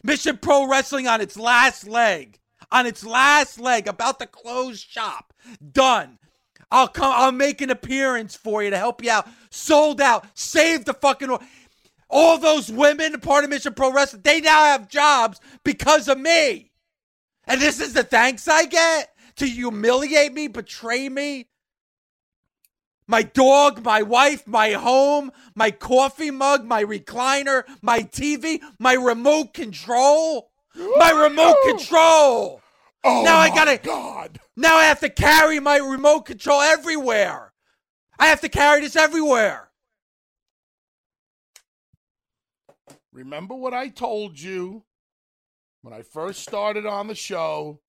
Mission 0.05 0.38
Pro 0.38 0.69
Wrestling 0.69 1.09
on 1.09 1.21
its 1.21 1.37
last 1.37 1.88
leg. 1.88 2.38
On 2.71 2.87
its 2.87 3.05
last 3.05 3.59
leg, 3.59 3.87
about 3.87 4.19
to 4.21 4.27
close 4.27 4.81
shop. 4.81 5.33
Done. 5.73 6.19
I'll 6.71 6.89
come. 6.89 7.13
I'll 7.15 7.33
make 7.33 7.61
an 7.61 7.71
appearance 7.71 8.37
for 8.37 8.63
you 8.63 8.71
to 8.71 8.77
help 8.77 9.03
you 9.03 9.11
out. 9.11 9.27
Sold 9.51 10.01
out. 10.01 10.27
Save 10.35 10.85
the 10.85 10.95
fucking. 10.95 11.37
All 12.11 12.39
those 12.39 12.71
women, 12.71 13.21
part 13.21 13.45
of 13.45 13.51
Mission 13.51 13.75
Pro 13.75 13.93
Wrestling, 13.93 14.23
they 14.23 14.41
now 14.41 14.65
have 14.65 14.89
jobs 14.89 15.41
because 15.65 16.09
of 16.09 16.19
me. 16.19 16.71
And 17.47 17.61
this 17.61 17.81
is 17.81 17.95
the 17.95 18.03
thanks 18.03 18.49
I 18.49 18.67
get 18.67 19.15
to 19.37 19.47
humiliate 19.47 20.33
me, 20.33 20.49
betray 20.49 21.09
me. 21.09 21.49
My 23.07 23.23
dog, 23.23 23.83
my 23.83 24.03
wife, 24.03 24.47
my 24.47 24.73
home, 24.73 25.33
my 25.55 25.71
coffee 25.71 26.31
mug, 26.31 26.67
my 26.67 26.85
recliner, 26.85 27.65
my 27.81 28.01
TV, 28.01 28.61
my 28.79 28.93
remote 28.93 29.55
control. 29.55 30.48
My 30.78 31.11
remote 31.11 31.56
control. 31.66 32.61
Oh 33.04 33.23
now 33.25 33.38
I 33.38 33.49
my 33.50 33.54
gotta. 33.54 33.78
God. 33.78 34.40
Now 34.56 34.76
I 34.76 34.85
have 34.85 35.00
to 35.00 35.08
carry 35.08 35.61
my 35.61 35.78
remote 35.78 36.23
control 36.23 36.61
everywhere. 36.61 37.52
I 38.18 38.26
have 38.26 38.40
to 38.42 38.49
carry 38.49 38.80
this 38.80 38.97
everywhere. 38.97 39.70
Remember 43.12 43.54
what 43.54 43.75
I 43.75 43.88
told 43.88 44.38
you 44.40 44.85
when 45.82 45.92
I 45.92 46.02
first 46.02 46.42
started 46.42 46.87
on 46.87 47.08
the 47.08 47.14
show 47.14 47.80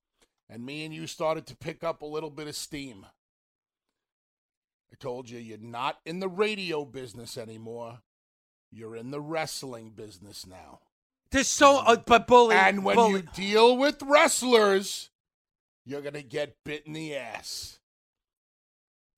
and 0.49 0.65
me 0.65 0.85
and 0.85 0.93
you 0.93 1.05
started 1.05 1.45
to 1.47 1.57
pick 1.57 1.83
up 1.83 2.01
a 2.01 2.07
little 2.07 2.31
bit 2.31 2.47
of 2.47 2.55
steam? 2.55 3.05
I 4.91 4.95
told 4.99 5.29
you 5.29 5.37
you're 5.37 5.59
not 5.59 5.99
in 6.05 6.19
the 6.19 6.29
radio 6.29 6.85
business 6.85 7.37
anymore. 7.37 7.99
You're 8.71 8.95
in 8.95 9.11
the 9.11 9.21
wrestling 9.21 9.91
business 9.91 10.47
now. 10.47 10.79
There's 11.31 11.47
so, 11.47 11.77
uh, 11.77 11.97
but 12.05 12.25
bully. 12.27 12.55
And 12.55 12.83
when 12.83 12.95
bully, 12.95 13.11
you 13.13 13.21
deal 13.33 13.77
with 13.77 14.01
wrestlers, 14.01 15.09
you're 15.85 16.01
going 16.01 16.13
to 16.15 16.23
get 16.23 16.55
bit 16.65 16.87
in 16.87 16.93
the 16.93 17.15
ass. 17.15 17.79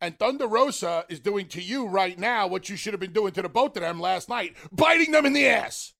And 0.01 0.18
Thunder 0.18 0.48
Rosa 0.48 1.06
is 1.10 1.20
doing 1.20 1.48
to 1.50 1.62
you 1.62 1.88
right 1.88 2.18
now 2.18 2.48
what 2.48 2.70
you 2.70 2.75
should 2.75 2.94
have 2.94 3.00
been 3.00 3.13
doing 3.13 3.34
to 3.34 3.41
the 3.44 3.50
both 3.50 3.77
of 3.77 3.84
them 3.84 4.00
last 4.00 4.30
night, 4.30 4.56
biting 4.72 5.12
them 5.12 5.25
in 5.25 5.34
the 5.34 5.48
ass. 5.48 5.94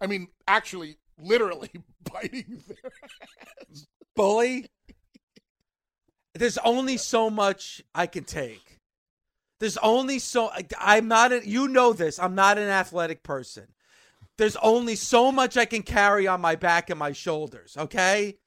I 0.00 0.06
mean, 0.06 0.28
actually, 0.46 0.98
literally 1.18 1.70
biting 2.12 2.62
their 2.68 2.92
ass. 3.70 3.86
bully. 4.14 4.66
There's 6.34 6.58
only 6.58 6.96
so 6.98 7.30
much 7.30 7.82
I 7.94 8.06
can 8.06 8.24
take. 8.24 8.78
There's 9.58 9.76
only 9.78 10.18
so 10.18 10.48
I- 10.50 10.66
I'm 10.78 11.08
not 11.08 11.32
a, 11.32 11.46
you 11.46 11.68
know 11.68 11.92
this. 11.92 12.18
I'm 12.18 12.34
not 12.34 12.56
an 12.58 12.68
athletic 12.68 13.22
person. 13.22 13.66
There's 14.40 14.56
only 14.56 14.96
so 14.96 15.30
much 15.30 15.58
I 15.58 15.66
can 15.66 15.82
carry 15.82 16.26
on 16.26 16.40
my 16.40 16.56
back 16.56 16.88
and 16.88 16.98
my 16.98 17.12
shoulders, 17.12 17.76
okay? 17.76 18.38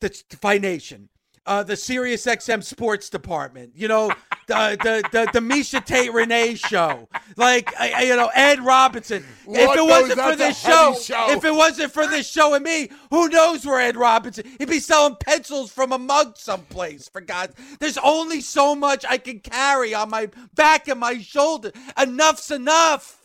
The 0.00 0.58
Nation. 0.60 1.08
Uh, 1.44 1.64
the 1.64 1.74
Sirius 1.74 2.24
XM 2.24 2.62
Sports 2.62 3.10
Department, 3.10 3.72
you 3.74 3.88
know, 3.88 4.12
the 4.46 4.78
the 4.80 5.02
the, 5.10 5.28
the 5.32 5.40
Miesha 5.40 5.84
Tate 5.84 6.12
Renee 6.12 6.54
show, 6.54 7.08
like 7.36 7.74
I, 7.80 8.04
you 8.04 8.14
know 8.14 8.30
Ed 8.32 8.60
Robinson. 8.60 9.24
Lord 9.44 9.58
if 9.58 9.76
it 9.76 9.82
wasn't 9.82 10.20
for 10.20 10.36
this 10.36 10.60
show, 10.60 10.94
show. 10.94 11.32
if 11.32 11.44
it 11.44 11.52
wasn't 11.52 11.92
for 11.92 12.06
this 12.06 12.30
show 12.30 12.54
and 12.54 12.62
me, 12.62 12.88
who 13.10 13.28
knows 13.28 13.66
where 13.66 13.80
Ed 13.80 13.96
Robinson? 13.96 14.44
He'd 14.60 14.68
be 14.68 14.78
selling 14.78 15.16
pencils 15.16 15.72
from 15.72 15.90
a 15.90 15.98
mug 15.98 16.36
someplace. 16.36 17.08
For 17.08 17.20
God's, 17.20 17.54
there's 17.80 17.98
only 17.98 18.40
so 18.40 18.76
much 18.76 19.04
I 19.08 19.18
can 19.18 19.40
carry 19.40 19.94
on 19.94 20.10
my 20.10 20.30
back 20.54 20.86
and 20.86 21.00
my 21.00 21.18
shoulder. 21.18 21.72
Enough's 21.96 22.52
enough. 22.52 23.18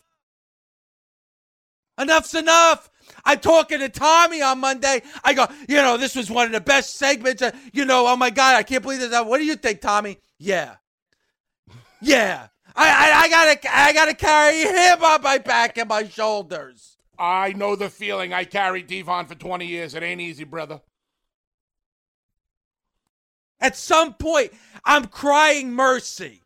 Enough's 1.97 2.33
enough. 2.33 2.89
I'm 3.25 3.39
talking 3.39 3.79
to 3.79 3.89
Tommy 3.89 4.41
on 4.41 4.59
Monday. 4.59 5.01
I 5.23 5.33
go, 5.33 5.47
you 5.67 5.77
know, 5.77 5.97
this 5.97 6.15
was 6.15 6.29
one 6.29 6.45
of 6.45 6.51
the 6.51 6.61
best 6.61 6.95
segments. 6.95 7.41
Uh, 7.41 7.51
you 7.73 7.85
know, 7.85 8.07
oh 8.07 8.15
my 8.15 8.29
God, 8.29 8.55
I 8.55 8.63
can't 8.63 8.83
believe 8.83 8.99
this. 8.99 9.11
What 9.11 9.39
do 9.39 9.45
you 9.45 9.55
think, 9.55 9.81
Tommy? 9.81 10.17
Yeah. 10.37 10.75
Yeah. 12.01 12.47
I, 12.75 12.89
I, 12.89 13.21
I 13.21 13.29
gotta 13.29 13.75
I 13.75 13.93
gotta 13.93 14.13
carry 14.13 14.61
him 14.61 15.03
on 15.03 15.21
my 15.23 15.39
back 15.39 15.77
and 15.77 15.89
my 15.89 16.07
shoulders. 16.07 16.97
I 17.17 17.53
know 17.53 17.75
the 17.75 17.89
feeling. 17.89 18.33
I 18.33 18.43
carried 18.43 18.87
Devon 18.87 19.25
for 19.25 19.33
20 19.33 19.65
years. 19.65 19.95
It 19.95 20.03
ain't 20.03 20.21
easy, 20.21 20.43
brother. 20.43 20.81
At 23.59 23.75
some 23.75 24.13
point, 24.13 24.53
I'm 24.85 25.05
crying 25.05 25.71
mercy. 25.71 26.43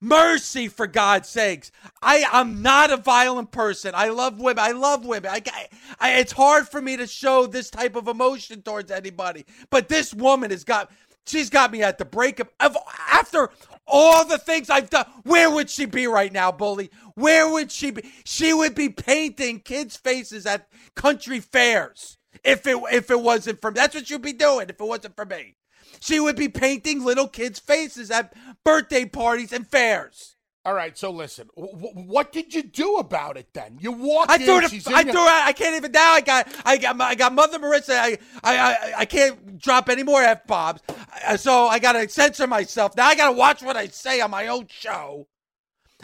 Mercy 0.00 0.68
for 0.68 0.86
God's 0.86 1.28
sakes. 1.28 1.70
I, 2.02 2.24
I'm 2.32 2.62
not 2.62 2.90
a 2.90 2.96
violent 2.96 3.52
person. 3.52 3.92
I 3.94 4.08
love 4.08 4.40
women. 4.40 4.64
I 4.64 4.72
love 4.72 5.04
women. 5.04 5.30
I, 5.30 5.42
I, 5.52 5.68
I, 5.98 6.12
it's 6.20 6.32
hard 6.32 6.68
for 6.68 6.80
me 6.80 6.96
to 6.96 7.06
show 7.06 7.46
this 7.46 7.70
type 7.70 7.96
of 7.96 8.08
emotion 8.08 8.62
towards 8.62 8.90
anybody. 8.90 9.44
But 9.68 9.88
this 9.88 10.14
woman 10.14 10.50
has 10.50 10.64
got, 10.64 10.90
she's 11.26 11.50
got 11.50 11.70
me 11.70 11.82
at 11.82 11.98
the 11.98 12.06
break 12.06 12.40
of, 12.40 12.76
after 13.10 13.50
all 13.86 14.24
the 14.24 14.38
things 14.38 14.70
I've 14.70 14.88
done. 14.88 15.06
Where 15.24 15.50
would 15.50 15.68
she 15.68 15.84
be 15.84 16.06
right 16.06 16.32
now, 16.32 16.50
bully? 16.52 16.90
Where 17.14 17.50
would 17.50 17.70
she 17.70 17.90
be? 17.90 18.10
She 18.24 18.54
would 18.54 18.74
be 18.74 18.88
painting 18.88 19.60
kids' 19.60 19.96
faces 19.96 20.46
at 20.46 20.68
country 20.94 21.40
fairs. 21.40 22.16
If 22.44 22.66
it 22.66 22.78
if 22.92 23.10
it 23.10 23.20
wasn't 23.20 23.60
for 23.60 23.70
me. 23.70 23.74
that's 23.74 23.94
what 23.94 24.06
she'd 24.06 24.22
be 24.22 24.32
doing 24.32 24.68
if 24.70 24.80
it 24.80 24.86
wasn't 24.86 25.16
for 25.16 25.26
me. 25.26 25.56
She 25.98 26.20
would 26.20 26.36
be 26.36 26.48
painting 26.48 27.04
little 27.04 27.26
kids' 27.28 27.58
faces 27.58 28.10
at 28.10 28.32
birthday 28.64 29.04
parties 29.04 29.52
and 29.52 29.66
fairs. 29.66 30.36
All 30.64 30.74
right, 30.74 30.96
so 30.96 31.10
listen. 31.10 31.48
W- 31.56 31.74
what 31.94 32.32
did 32.32 32.52
you 32.54 32.62
do 32.62 32.96
about 32.98 33.38
it 33.38 33.48
then? 33.54 33.78
You 33.80 33.92
walked 33.92 34.30
I 34.30 34.34
in. 34.36 34.42
threw 34.42 34.58
in 34.58 34.64
I 34.64 35.00
your- 35.00 35.12
threw 35.12 35.22
it. 35.24 35.46
I 35.46 35.52
can't 35.54 35.74
even 35.74 35.90
now. 35.90 36.12
I 36.12 36.20
got. 36.20 36.48
I 36.66 36.76
got. 36.76 37.00
I 37.00 37.14
got 37.14 37.32
Mother 37.34 37.58
Marissa. 37.58 37.94
I. 37.98 38.18
I. 38.44 38.56
I, 38.58 38.92
I 38.98 39.04
can't 39.06 39.58
drop 39.58 39.88
any 39.88 40.02
more 40.02 40.22
f 40.22 40.46
bombs. 40.46 40.80
Uh, 41.26 41.38
So 41.38 41.66
I 41.66 41.78
gotta 41.78 42.06
censor 42.10 42.46
myself. 42.46 42.94
Now 42.94 43.06
I 43.06 43.14
gotta 43.14 43.32
watch 43.32 43.62
what 43.62 43.76
I 43.78 43.86
say 43.88 44.20
on 44.20 44.30
my 44.30 44.48
own 44.48 44.66
show. 44.68 45.26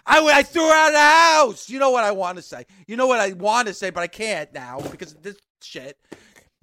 I, 0.06 0.20
I 0.24 0.42
threw 0.42 0.62
her 0.66 0.72
out 0.74 0.86
of 0.88 0.92
the 0.94 1.00
house. 1.00 1.68
You 1.68 1.78
know 1.78 1.90
what 1.90 2.04
I 2.04 2.12
want 2.12 2.36
to 2.36 2.42
say. 2.42 2.64
You 2.86 2.96
know 2.96 3.06
what 3.08 3.20
I 3.20 3.32
want 3.32 3.68
to 3.68 3.74
say, 3.74 3.90
but 3.90 4.00
I 4.02 4.06
can't 4.06 4.52
now 4.54 4.80
because 4.90 5.12
of 5.12 5.22
this 5.22 5.36
shit. 5.62 5.98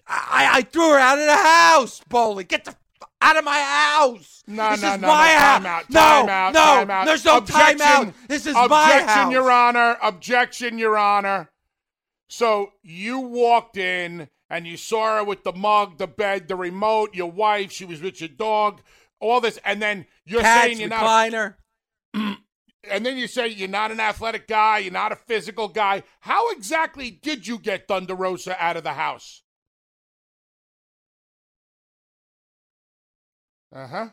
I, 0.07 0.49
I 0.51 0.61
threw 0.63 0.89
her 0.93 0.97
out 0.99 1.19
of 1.19 1.25
the 1.25 1.35
house, 1.35 2.01
Bowling. 2.09 2.47
Get 2.47 2.65
the 2.65 2.75
out 3.21 3.37
of 3.37 3.43
my 3.43 3.59
house. 3.59 4.43
No, 4.47 4.71
this 4.71 4.81
no, 4.81 4.93
is 4.95 5.01
no, 5.01 5.07
my 5.07 5.33
no, 5.33 5.39
house. 5.39 5.57
time 5.57 5.65
out, 5.65 5.89
no, 5.89 5.99
out, 5.99 6.53
no, 6.53 6.59
time 6.59 6.91
out. 6.91 7.05
there's 7.05 7.25
no 7.25 7.37
Objection, 7.37 7.77
timeout. 7.79 8.13
This 8.27 8.45
is 8.45 8.55
objection, 8.55 8.69
my 8.69 9.11
house. 9.11 9.31
Your 9.31 9.51
Honor. 9.51 9.97
Objection, 10.01 10.77
Your 10.77 10.97
Honor. 10.97 11.49
So 12.27 12.71
you 12.81 13.19
walked 13.19 13.77
in 13.77 14.29
and 14.49 14.67
you 14.67 14.77
saw 14.77 15.17
her 15.17 15.23
with 15.23 15.43
the 15.43 15.53
mug, 15.53 15.97
the 15.97 16.07
bed, 16.07 16.47
the 16.47 16.55
remote, 16.55 17.13
your 17.15 17.31
wife. 17.31 17.71
She 17.71 17.85
was 17.85 18.01
with 18.01 18.19
your 18.21 18.29
dog, 18.29 18.81
all 19.19 19.39
this, 19.41 19.59
and 19.65 19.81
then 19.81 20.05
you're 20.25 20.41
Cats, 20.41 20.63
saying 20.63 20.79
you're 20.79 20.89
not. 20.89 21.03
recliner. 21.03 21.55
And 22.91 23.05
then 23.05 23.15
you 23.17 23.27
say 23.27 23.47
you're 23.47 23.69
not 23.69 23.91
an 23.91 24.01
athletic 24.01 24.45
guy, 24.45 24.79
you're 24.79 24.91
not 24.91 25.13
a 25.13 25.15
physical 25.15 25.69
guy. 25.69 26.03
How 26.19 26.51
exactly 26.51 27.11
did 27.11 27.47
you 27.47 27.57
get 27.57 27.87
Thunder 27.87 28.13
Rosa 28.13 28.61
out 28.61 28.75
of 28.75 28.83
the 28.83 28.91
house? 28.93 29.42
Uh 33.73 33.87
huh. 33.87 34.09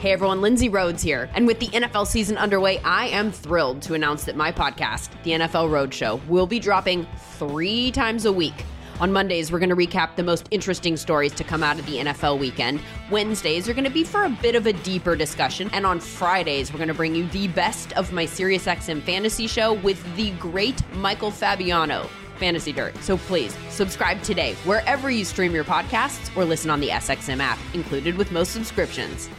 Hey 0.00 0.12
everyone, 0.12 0.40
Lindsay 0.40 0.68
Rhodes 0.68 1.02
here. 1.02 1.28
And 1.34 1.46
with 1.46 1.58
the 1.58 1.66
NFL 1.68 2.06
season 2.06 2.36
underway, 2.36 2.78
I 2.78 3.06
am 3.06 3.32
thrilled 3.32 3.82
to 3.82 3.94
announce 3.94 4.24
that 4.24 4.36
my 4.36 4.52
podcast, 4.52 5.10
The 5.24 5.32
NFL 5.32 5.70
Roadshow, 5.70 6.24
will 6.28 6.46
be 6.46 6.60
dropping 6.60 7.06
three 7.38 7.90
times 7.90 8.24
a 8.24 8.32
week. 8.32 8.64
On 9.00 9.12
Mondays, 9.12 9.50
we're 9.50 9.58
going 9.58 9.70
to 9.70 9.76
recap 9.76 10.14
the 10.14 10.22
most 10.22 10.46
interesting 10.52 10.96
stories 10.96 11.32
to 11.32 11.44
come 11.44 11.64
out 11.64 11.78
of 11.78 11.86
the 11.86 11.96
NFL 11.96 12.38
weekend. 12.38 12.80
Wednesdays 13.10 13.68
are 13.68 13.74
going 13.74 13.84
to 13.84 13.90
be 13.90 14.04
for 14.04 14.24
a 14.24 14.38
bit 14.42 14.54
of 14.54 14.66
a 14.66 14.72
deeper 14.72 15.16
discussion. 15.16 15.68
And 15.72 15.84
on 15.84 15.98
Fridays, 15.98 16.72
we're 16.72 16.78
going 16.78 16.88
to 16.88 16.94
bring 16.94 17.14
you 17.16 17.26
the 17.28 17.48
best 17.48 17.92
of 17.94 18.12
my 18.12 18.26
SiriusXM 18.26 19.02
fantasy 19.02 19.48
show 19.48 19.72
with 19.72 20.04
the 20.14 20.30
great 20.32 20.80
Michael 20.94 21.32
Fabiano. 21.32 22.08
Fantasy 22.42 22.72
Dirt. 22.72 22.94
So 23.02 23.16
please 23.16 23.56
subscribe 23.70 24.22
today 24.22 24.54
wherever 24.64 25.10
you 25.10 25.24
stream 25.24 25.54
your 25.54 25.64
podcasts 25.64 26.36
or 26.36 26.44
listen 26.44 26.70
on 26.70 26.80
the 26.80 26.88
SXM 26.88 27.40
app, 27.40 27.58
included 27.72 28.16
with 28.16 28.32
most 28.32 28.52
subscriptions. 28.52 29.30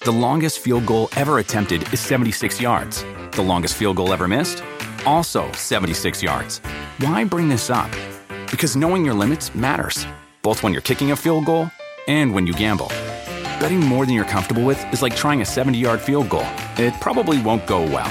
The 0.00 0.12
longest 0.26 0.60
field 0.60 0.86
goal 0.86 1.08
ever 1.16 1.38
attempted 1.38 1.82
is 1.92 2.00
76 2.00 2.60
yards. 2.60 3.04
The 3.32 3.42
longest 3.42 3.74
field 3.76 3.96
goal 3.96 4.12
ever 4.12 4.26
missed? 4.26 4.62
also 5.06 5.50
76 5.52 6.22
yards. 6.22 6.58
Why 6.98 7.24
bring 7.24 7.48
this 7.48 7.70
up? 7.70 7.90
Because 8.50 8.76
knowing 8.76 9.04
your 9.04 9.14
limits 9.14 9.54
matters, 9.54 10.06
both 10.42 10.62
when 10.62 10.72
you're 10.72 10.82
kicking 10.82 11.12
a 11.12 11.16
field 11.16 11.46
goal 11.46 11.70
and 12.08 12.34
when 12.34 12.46
you 12.46 12.52
gamble. 12.52 12.88
Betting 13.60 13.80
more 13.80 14.06
than 14.06 14.14
you're 14.14 14.24
comfortable 14.24 14.64
with 14.64 14.82
is 14.92 15.02
like 15.02 15.14
trying 15.14 15.40
a 15.42 15.44
70 15.44 15.78
yard 15.78 16.00
field 16.00 16.28
goal, 16.28 16.46
it 16.76 16.94
probably 17.00 17.40
won't 17.42 17.66
go 17.66 17.82
well. 17.82 18.10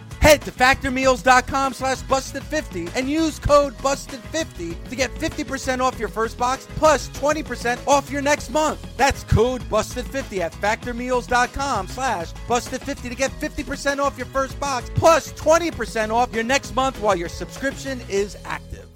Head 0.21 0.43
to 0.43 0.51
factormeals.com 0.51 1.73
slash 1.73 2.01
busted50 2.03 2.95
and 2.95 3.09
use 3.09 3.39
code 3.39 3.75
busted50 3.79 4.87
to 4.89 4.95
get 4.95 5.13
50% 5.15 5.79
off 5.81 5.97
your 5.97 6.09
first 6.09 6.37
box 6.37 6.67
plus 6.75 7.09
20% 7.09 7.85
off 7.87 8.11
your 8.11 8.21
next 8.21 8.51
month. 8.51 8.85
That's 8.97 9.23
code 9.23 9.61
busted50 9.63 10.37
at 10.39 10.53
factormeals.com 10.53 11.87
slash 11.87 12.33
busted50 12.47 13.09
to 13.09 13.15
get 13.15 13.31
50% 13.31 13.97
off 13.97 14.15
your 14.15 14.27
first 14.27 14.59
box 14.59 14.91
plus 14.93 15.33
20% 15.33 16.11
off 16.11 16.31
your 16.35 16.43
next 16.43 16.75
month 16.75 17.01
while 17.01 17.15
your 17.15 17.29
subscription 17.29 17.99
is 18.07 18.37
active. 18.45 18.87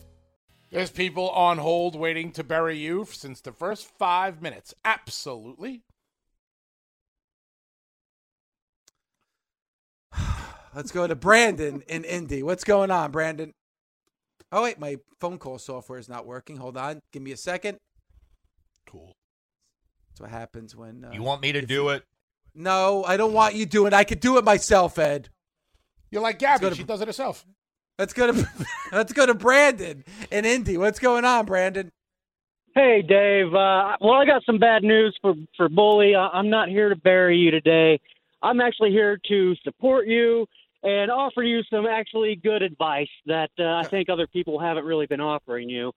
There's 0.69 0.91
people 0.91 1.29
on 1.31 1.57
hold 1.57 1.95
waiting 1.95 2.33
to 2.33 2.43
bury 2.43 2.77
you 2.77 3.07
since 3.09 3.41
the 3.41 3.51
first 3.51 3.87
five 3.97 4.43
minutes. 4.43 4.75
Absolutely. 4.83 5.81
Let's 10.75 10.91
go 10.91 11.07
to 11.07 11.15
Brandon 11.15 11.83
in 11.87 12.03
Indy. 12.03 12.43
What's 12.43 12.65
going 12.65 12.91
on, 12.91 13.11
Brandon? 13.11 13.53
Oh, 14.51 14.63
wait, 14.63 14.77
my 14.77 14.97
phone 15.21 15.37
call 15.37 15.57
software 15.57 15.97
is 15.99 16.09
not 16.09 16.25
working. 16.25 16.57
Hold 16.57 16.75
on. 16.77 16.99
Give 17.13 17.21
me 17.23 17.31
a 17.31 17.37
second. 17.37 17.77
Cool. 18.85 19.13
That's 20.09 20.21
what 20.21 20.29
happens 20.31 20.75
when. 20.75 21.05
Uh, 21.05 21.11
You 21.13 21.23
want 21.23 21.41
me 21.41 21.51
to 21.53 21.59
if 21.59 21.67
do 21.67 21.89
it? 21.89 22.03
No, 22.53 23.03
I 23.05 23.17
don't 23.17 23.33
want 23.33 23.55
you 23.55 23.65
doing 23.65 23.87
it. 23.87 23.93
I 23.93 24.03
could 24.03 24.19
do 24.19 24.37
it 24.37 24.43
myself, 24.45 24.99
Ed. 24.99 25.29
You're 26.11 26.21
like 26.21 26.39
Gabby. 26.39 26.69
to- 26.69 26.75
She 26.75 26.83
does 26.83 27.01
it 27.01 27.07
herself. 27.07 27.45
Let's 27.97 28.13
go 28.13 28.31
to 28.31 28.49
let's 28.91 29.13
go 29.13 29.25
to 29.25 29.33
Brandon 29.33 30.03
in 30.29 30.43
Indy. 30.45 30.77
What's 30.77 30.99
going 30.99 31.23
on, 31.23 31.45
Brandon? 31.45 31.89
Hey, 32.73 33.01
Dave. 33.01 33.47
Uh, 33.53 33.95
well, 34.01 34.13
I 34.13 34.25
got 34.25 34.43
some 34.45 34.59
bad 34.59 34.83
news 34.83 35.17
for 35.21 35.35
for 35.55 35.69
Bully. 35.69 36.15
I- 36.15 36.27
I'm 36.33 36.49
not 36.49 36.67
here 36.69 36.89
to 36.89 36.95
bury 36.97 37.37
you 37.37 37.51
today. 37.51 37.99
I'm 38.41 38.59
actually 38.61 38.91
here 38.91 39.17
to 39.29 39.55
support 39.63 40.07
you 40.07 40.45
and 40.85 41.09
offer 41.09 41.41
you 41.41 41.63
some 41.63 41.87
actually 41.87 42.35
good 42.35 42.61
advice 42.61 43.09
that 43.25 43.49
uh, 43.59 43.63
I 43.63 43.83
think 43.85 44.07
other 44.07 44.27
people 44.27 44.59
haven't 44.59 44.85
really 44.85 45.07
been 45.07 45.19
offering 45.19 45.67
you. 45.67 45.91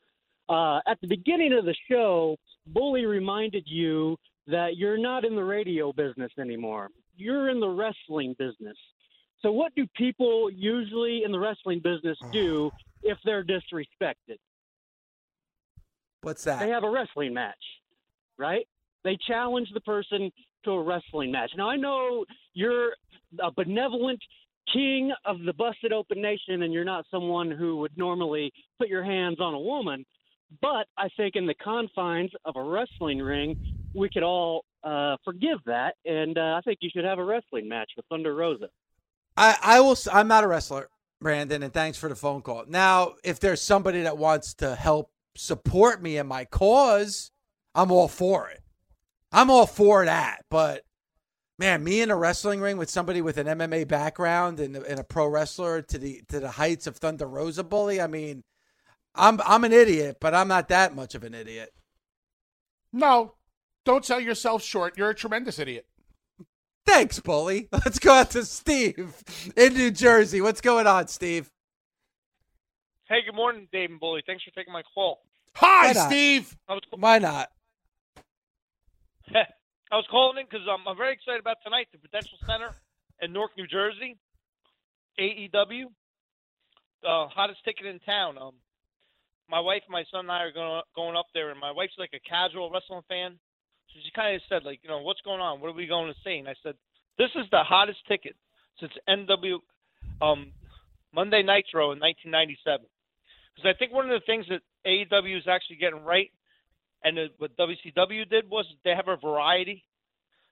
Uh, 0.48 0.80
at 0.86 0.98
the 1.02 1.06
beginning 1.06 1.52
of 1.52 1.66
the 1.66 1.74
show, 1.90 2.38
Bully 2.66 3.04
reminded 3.04 3.64
you 3.66 4.16
that 4.46 4.78
you're 4.78 4.96
not 4.96 5.26
in 5.26 5.36
the 5.36 5.44
radio 5.44 5.92
business 5.92 6.32
anymore. 6.40 6.88
You're 7.18 7.50
in 7.50 7.60
the 7.60 7.68
wrestling 7.68 8.34
business. 8.38 8.76
So, 9.42 9.52
what 9.52 9.74
do 9.76 9.86
people 9.94 10.50
usually 10.50 11.22
in 11.22 11.32
the 11.32 11.38
wrestling 11.38 11.80
business 11.80 12.16
do 12.32 12.70
if 13.02 13.18
they're 13.26 13.44
disrespected? 13.44 14.38
What's 16.22 16.44
that? 16.44 16.60
they 16.60 16.70
have 16.70 16.82
a 16.82 16.90
wrestling 16.90 17.34
match, 17.34 17.54
right? 18.38 18.66
They 19.04 19.18
challenge 19.28 19.68
the 19.74 19.80
person 19.80 20.32
to 20.64 20.70
a 20.70 20.82
wrestling 20.82 21.30
match. 21.30 21.52
Now 21.56 21.68
I 21.68 21.76
know 21.76 22.24
you're 22.54 22.94
a 23.38 23.52
benevolent 23.52 24.20
king 24.72 25.12
of 25.24 25.42
the 25.44 25.52
busted 25.52 25.92
open 25.92 26.20
nation 26.20 26.62
and 26.62 26.72
you're 26.72 26.84
not 26.84 27.04
someone 27.10 27.50
who 27.50 27.76
would 27.78 27.96
normally 27.96 28.52
put 28.78 28.88
your 28.88 29.04
hands 29.04 29.40
on 29.40 29.54
a 29.54 29.58
woman, 29.58 30.04
but 30.60 30.86
I 30.96 31.08
think 31.16 31.36
in 31.36 31.46
the 31.46 31.54
confines 31.54 32.30
of 32.44 32.56
a 32.56 32.62
wrestling 32.62 33.18
ring, 33.18 33.56
we 33.94 34.08
could 34.08 34.22
all 34.22 34.64
uh, 34.84 35.16
forgive 35.24 35.58
that, 35.66 35.94
and 36.04 36.38
uh, 36.38 36.56
I 36.56 36.60
think 36.64 36.78
you 36.80 36.90
should 36.92 37.04
have 37.04 37.18
a 37.18 37.24
wrestling 37.24 37.68
match 37.68 37.90
with 37.96 38.06
Thunder 38.06 38.34
Rosa. 38.34 38.68
I, 39.36 39.56
I 39.62 39.80
will. 39.80 39.96
I'm 40.12 40.28
not 40.28 40.44
a 40.44 40.48
wrestler, 40.48 40.88
Brandon, 41.20 41.62
and 41.62 41.72
thanks 41.72 41.98
for 41.98 42.08
the 42.08 42.16
phone 42.16 42.42
call. 42.42 42.64
Now, 42.66 43.14
if 43.24 43.40
there's 43.40 43.60
somebody 43.60 44.02
that 44.02 44.18
wants 44.18 44.54
to 44.54 44.74
help 44.74 45.10
support 45.36 46.02
me 46.02 46.16
in 46.16 46.26
my 46.26 46.44
cause, 46.44 47.30
I'm 47.74 47.92
all 47.92 48.08
for 48.08 48.48
it. 48.48 48.62
I'm 49.30 49.50
all 49.50 49.66
for 49.66 50.04
that. 50.04 50.44
But 50.50 50.82
man, 51.58 51.82
me 51.82 52.00
in 52.00 52.10
a 52.10 52.16
wrestling 52.16 52.60
ring 52.60 52.76
with 52.76 52.88
somebody 52.88 53.20
with 53.20 53.36
an 53.36 53.46
MMA 53.46 53.88
background 53.88 54.60
and, 54.60 54.76
and 54.76 55.00
a 55.00 55.04
pro 55.04 55.26
wrestler 55.26 55.82
to 55.82 55.98
the 55.98 56.22
to 56.28 56.40
the 56.40 56.50
heights 56.50 56.86
of 56.86 56.96
Thunder 56.96 57.26
Rosa 57.26 57.64
bully. 57.64 58.00
I 58.00 58.06
mean, 58.06 58.44
I'm 59.14 59.40
I'm 59.44 59.64
an 59.64 59.72
idiot, 59.72 60.18
but 60.20 60.34
I'm 60.34 60.48
not 60.48 60.68
that 60.68 60.94
much 60.94 61.14
of 61.14 61.24
an 61.24 61.34
idiot. 61.34 61.72
No, 62.92 63.34
don't 63.84 64.04
sell 64.04 64.20
yourself 64.20 64.62
short. 64.62 64.96
You're 64.96 65.10
a 65.10 65.14
tremendous 65.14 65.58
idiot. 65.58 65.86
Thanks, 66.86 67.20
bully. 67.20 67.68
Let's 67.72 67.98
go 67.98 68.12
out 68.12 68.30
to 68.30 68.44
Steve 68.44 69.14
in 69.56 69.74
New 69.74 69.90
Jersey. 69.90 70.40
What's 70.40 70.62
going 70.62 70.86
on, 70.86 71.08
Steve? 71.08 71.50
Hey, 73.08 73.18
good 73.26 73.34
morning, 73.34 73.68
Dave 73.72 73.90
and 73.90 74.00
Bully. 74.00 74.22
Thanks 74.26 74.44
for 74.44 74.50
taking 74.50 74.72
my 74.72 74.82
call. 74.94 75.20
Hi, 75.54 75.88
Why? 75.88 75.92
Steve. 75.92 76.56
I 76.68 76.78
Why 76.96 77.18
not? 77.18 77.50
I 79.90 79.96
was 79.96 80.04
calling 80.10 80.36
in 80.36 80.44
because 80.44 80.66
um, 80.68 80.84
I'm 80.86 80.96
very 80.96 81.14
excited 81.14 81.40
about 81.40 81.56
tonight, 81.64 81.88
the 81.92 81.98
Prudential 81.98 82.36
Center 82.44 82.76
in 83.20 83.32
Newark, 83.32 83.56
New 83.56 83.66
Jersey, 83.66 84.16
AEW, 85.18 85.88
uh, 87.06 87.28
hottest 87.32 87.64
ticket 87.64 87.86
in 87.86 87.98
town. 88.00 88.36
Um, 88.36 88.52
my 89.48 89.60
wife, 89.60 89.82
my 89.88 90.04
son, 90.12 90.28
and 90.28 90.32
I 90.32 90.44
are 90.44 90.52
going 90.52 90.82
going 90.94 91.16
up 91.16 91.26
there, 91.32 91.50
and 91.50 91.58
my 91.58 91.72
wife's 91.72 91.96
like 91.96 92.12
a 92.12 92.20
casual 92.20 92.70
wrestling 92.70 93.00
fan, 93.08 93.38
so 93.88 94.00
she 94.04 94.10
kind 94.14 94.36
of 94.36 94.42
said 94.48 94.64
like, 94.64 94.80
you 94.82 94.90
know, 94.90 95.00
what's 95.00 95.24
going 95.24 95.40
on? 95.40 95.60
What 95.60 95.68
are 95.68 95.78
we 95.78 95.86
going 95.86 96.12
to 96.12 96.20
see? 96.24 96.36
And 96.36 96.48
I 96.48 96.54
said, 96.62 96.74
this 97.16 97.30
is 97.34 97.46
the 97.50 97.64
hottest 97.64 98.00
ticket 98.06 98.36
since 98.78 98.92
NW 99.08 99.58
um, 100.20 100.52
Monday 101.14 101.42
Nitro 101.42 101.92
in 101.92 102.00
1997. 102.00 102.84
Because 103.56 103.72
I 103.74 103.78
think 103.78 103.92
one 103.92 104.04
of 104.04 104.12
the 104.12 104.26
things 104.26 104.46
that 104.52 104.60
AEW 104.86 105.38
is 105.38 105.48
actually 105.48 105.76
getting 105.76 106.04
right 106.04 106.30
And 107.04 107.18
what 107.38 107.56
WCW 107.56 108.28
did 108.28 108.50
was 108.50 108.66
they 108.84 108.94
have 108.94 109.08
a 109.08 109.16
variety. 109.16 109.84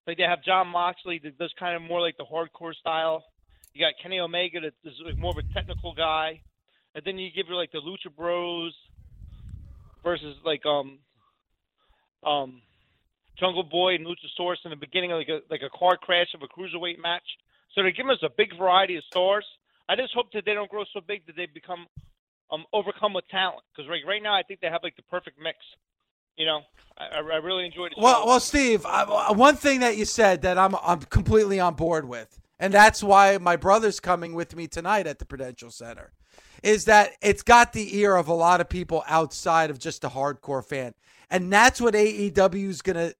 Like 0.07 0.17
they 0.19 0.23
have 0.23 0.45
Jon 0.45 0.69
Moxley 0.69 1.21
that 1.25 1.39
does 1.39 1.53
kind 1.59 1.75
of 1.75 1.83
more 1.83 2.01
like 2.01 2.17
the 2.17 2.25
hardcore 2.25 2.75
style. 2.75 3.25
You 3.75 3.85
got 3.85 3.95
Kenny 4.03 4.21
Omega 4.21 4.61
that 4.61 4.73
is 4.85 4.95
like 5.05 5.19
more 5.19 5.33
of 5.33 5.39
a 5.39 5.53
technical 5.53 5.95
guy, 5.95 6.41
and 6.95 7.05
then 7.05 7.19
you 7.19 7.31
give 7.35 7.47
you 7.49 7.57
like 7.57 7.73
the 7.73 7.79
Lucha 7.79 8.15
Bros 8.17 8.73
versus 10.03 10.37
like 10.45 10.65
um 10.65 10.99
um 12.25 12.63
Jungle 13.39 13.65
Boy 13.65 13.97
and 13.97 14.07
Luchasaurus 14.07 14.65
in 14.65 14.71
the 14.71 14.77
beginning, 14.77 15.11
like 15.11 15.29
a 15.29 15.41
like 15.51 15.63
a 15.63 15.77
car 15.77 15.97
crash 15.97 16.29
of 16.35 16.43
a 16.43 16.49
cruiserweight 16.49 16.99
match. 17.03 17.27
So 17.75 17.83
they're 17.83 17.91
giving 17.91 18.13
us 18.13 18.23
a 18.23 18.31
big 18.35 18.57
variety 18.57 18.97
of 18.97 19.05
stars. 19.11 19.45
I 19.89 19.97
just 19.97 20.15
hope 20.15 20.33
that 20.33 20.45
they 20.47 20.55
don't 20.55 20.71
grow 20.71 20.85
so 20.95 21.01
big 21.07 21.27
that 21.27 21.37
they 21.37 21.47
become 21.47 21.87
um 22.51 22.65
overcome 22.73 23.13
with 23.13 23.29
talent. 23.29 23.65
Because 23.75 23.91
right 23.91 24.03
right 24.07 24.23
now, 24.23 24.35
I 24.35 24.43
think 24.43 24.61
they 24.61 24.69
have 24.69 24.83
like 24.83 24.97
the 24.97 25.03
perfect 25.11 25.39
mix. 25.43 25.59
You 26.37 26.47
know, 26.47 26.61
I, 26.99 27.19
I 27.19 27.37
really 27.37 27.65
enjoyed 27.65 27.93
it. 27.93 27.99
Well, 27.99 28.27
well, 28.27 28.41
Steve, 28.41 28.85
I, 28.87 29.33
one 29.33 29.57
thing 29.57 29.81
that 29.81 29.97
you 29.97 30.05
said 30.05 30.43
that 30.43 30.59
I'm 30.59 30.75
I'm 30.83 31.01
completely 31.01 31.61
on 31.61 31.75
board 31.75 32.09
with, 32.09 32.39
and 32.59 32.73
that's 32.73 33.03
why 33.03 33.39
my 33.39 33.57
brother's 33.57 34.01
coming 34.01 34.35
with 34.35 34.55
me 34.55 34.67
tonight 34.67 35.07
at 35.07 35.19
the 35.19 35.25
Prudential 35.25 35.71
Center, 35.71 36.13
is 36.63 36.85
that 36.87 37.13
it's 37.23 37.43
got 37.43 37.73
the 37.73 37.97
ear 37.99 38.17
of 38.17 38.29
a 38.29 38.35
lot 38.35 38.61
of 38.61 38.69
people 38.69 39.03
outside 39.07 39.71
of 39.71 39.79
just 39.79 40.05
a 40.05 40.09
hardcore 40.09 40.65
fan, 40.65 40.95
and 41.31 41.53
that's 41.53 41.81
what 41.81 41.95
AEW 41.95 42.69
is 42.69 42.83
gonna 42.83 43.13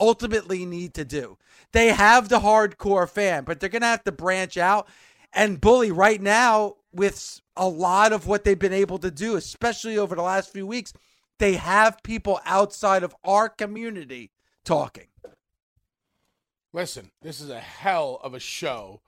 ultimately 0.00 0.64
need 0.64 0.94
to 0.94 1.04
do. 1.04 1.38
They 1.72 1.88
have 1.88 2.28
the 2.28 2.40
hardcore 2.40 3.08
fan, 3.08 3.44
but 3.44 3.60
they're 3.60 3.68
gonna 3.68 3.86
have 3.86 4.04
to 4.04 4.12
branch 4.12 4.56
out. 4.56 4.88
And 5.32 5.60
Bully, 5.60 5.90
right 5.90 6.20
now, 6.20 6.76
with 6.92 7.40
a 7.56 7.68
lot 7.68 8.12
of 8.12 8.26
what 8.26 8.44
they've 8.44 8.58
been 8.58 8.72
able 8.72 8.98
to 8.98 9.10
do, 9.10 9.36
especially 9.36 9.98
over 9.98 10.14
the 10.14 10.22
last 10.22 10.52
few 10.52 10.66
weeks 10.66 10.92
they 11.38 11.54
have 11.54 12.02
people 12.02 12.40
outside 12.44 13.02
of 13.02 13.14
our 13.24 13.48
community 13.48 14.30
talking. 14.64 15.08
Listen, 16.72 17.10
this 17.22 17.40
is 17.40 17.50
a 17.50 17.60
hell 17.60 18.20
of 18.22 18.34
a 18.34 18.40
show 18.40 19.00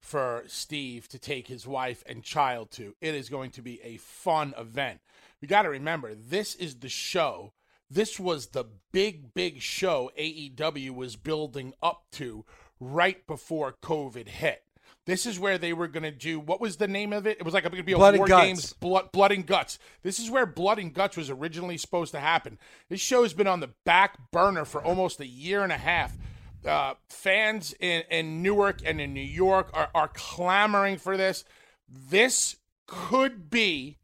for 0.00 0.44
Steve 0.46 1.08
to 1.08 1.18
take 1.18 1.48
his 1.48 1.66
wife 1.66 2.02
and 2.06 2.22
child 2.22 2.70
to. 2.72 2.94
It 3.00 3.14
is 3.14 3.30
going 3.30 3.50
to 3.52 3.62
be 3.62 3.80
a 3.82 3.96
fun 3.96 4.52
event. 4.58 5.00
You 5.40 5.48
got 5.48 5.62
to 5.62 5.70
remember, 5.70 6.14
this 6.14 6.54
is 6.54 6.76
the 6.76 6.90
show. 6.90 7.54
This 7.90 8.20
was 8.20 8.48
the 8.48 8.66
big, 8.92 9.32
big 9.32 9.62
show 9.62 10.10
AEW 10.18 10.90
was 10.90 11.16
building 11.16 11.72
up 11.82 12.04
to 12.12 12.44
right 12.80 13.26
before 13.26 13.76
COVID 13.82 14.28
hit. 14.28 14.64
This 15.06 15.26
is 15.26 15.38
where 15.38 15.58
they 15.58 15.74
were 15.74 15.88
going 15.88 16.04
to 16.04 16.10
do 16.10 16.40
what 16.40 16.60
was 16.60 16.76
the 16.76 16.88
name 16.88 17.12
of 17.12 17.26
it? 17.26 17.38
It 17.38 17.44
was 17.44 17.52
like 17.52 17.62
going 17.62 17.76
to 17.76 17.82
be 17.82 17.92
a 17.92 17.96
Blood 17.96 18.16
War. 18.16 18.26
Games 18.26 18.72
blood, 18.72 19.12
blood 19.12 19.32
and 19.32 19.46
Guts. 19.46 19.78
This 20.02 20.18
is 20.18 20.30
where 20.30 20.46
Blood 20.46 20.78
and 20.78 20.94
Guts 20.94 21.16
was 21.16 21.28
originally 21.28 21.76
supposed 21.76 22.12
to 22.12 22.20
happen. 22.20 22.58
This 22.88 23.00
show 23.00 23.22
has 23.22 23.34
been 23.34 23.46
on 23.46 23.60
the 23.60 23.70
back 23.84 24.30
burner 24.30 24.64
for 24.64 24.82
almost 24.82 25.20
a 25.20 25.26
year 25.26 25.62
and 25.62 25.72
a 25.72 25.76
half. 25.78 26.16
Uh, 26.64 26.94
fans 27.10 27.74
in, 27.78 28.04
in 28.10 28.42
Newark 28.42 28.80
and 28.86 28.98
in 28.98 29.12
New 29.12 29.20
York 29.20 29.70
are, 29.74 29.90
are 29.94 30.08
clamoring 30.08 30.96
for 30.96 31.18
this. 31.18 31.44
This 31.86 32.56
could 32.86 33.50
be 33.50 33.98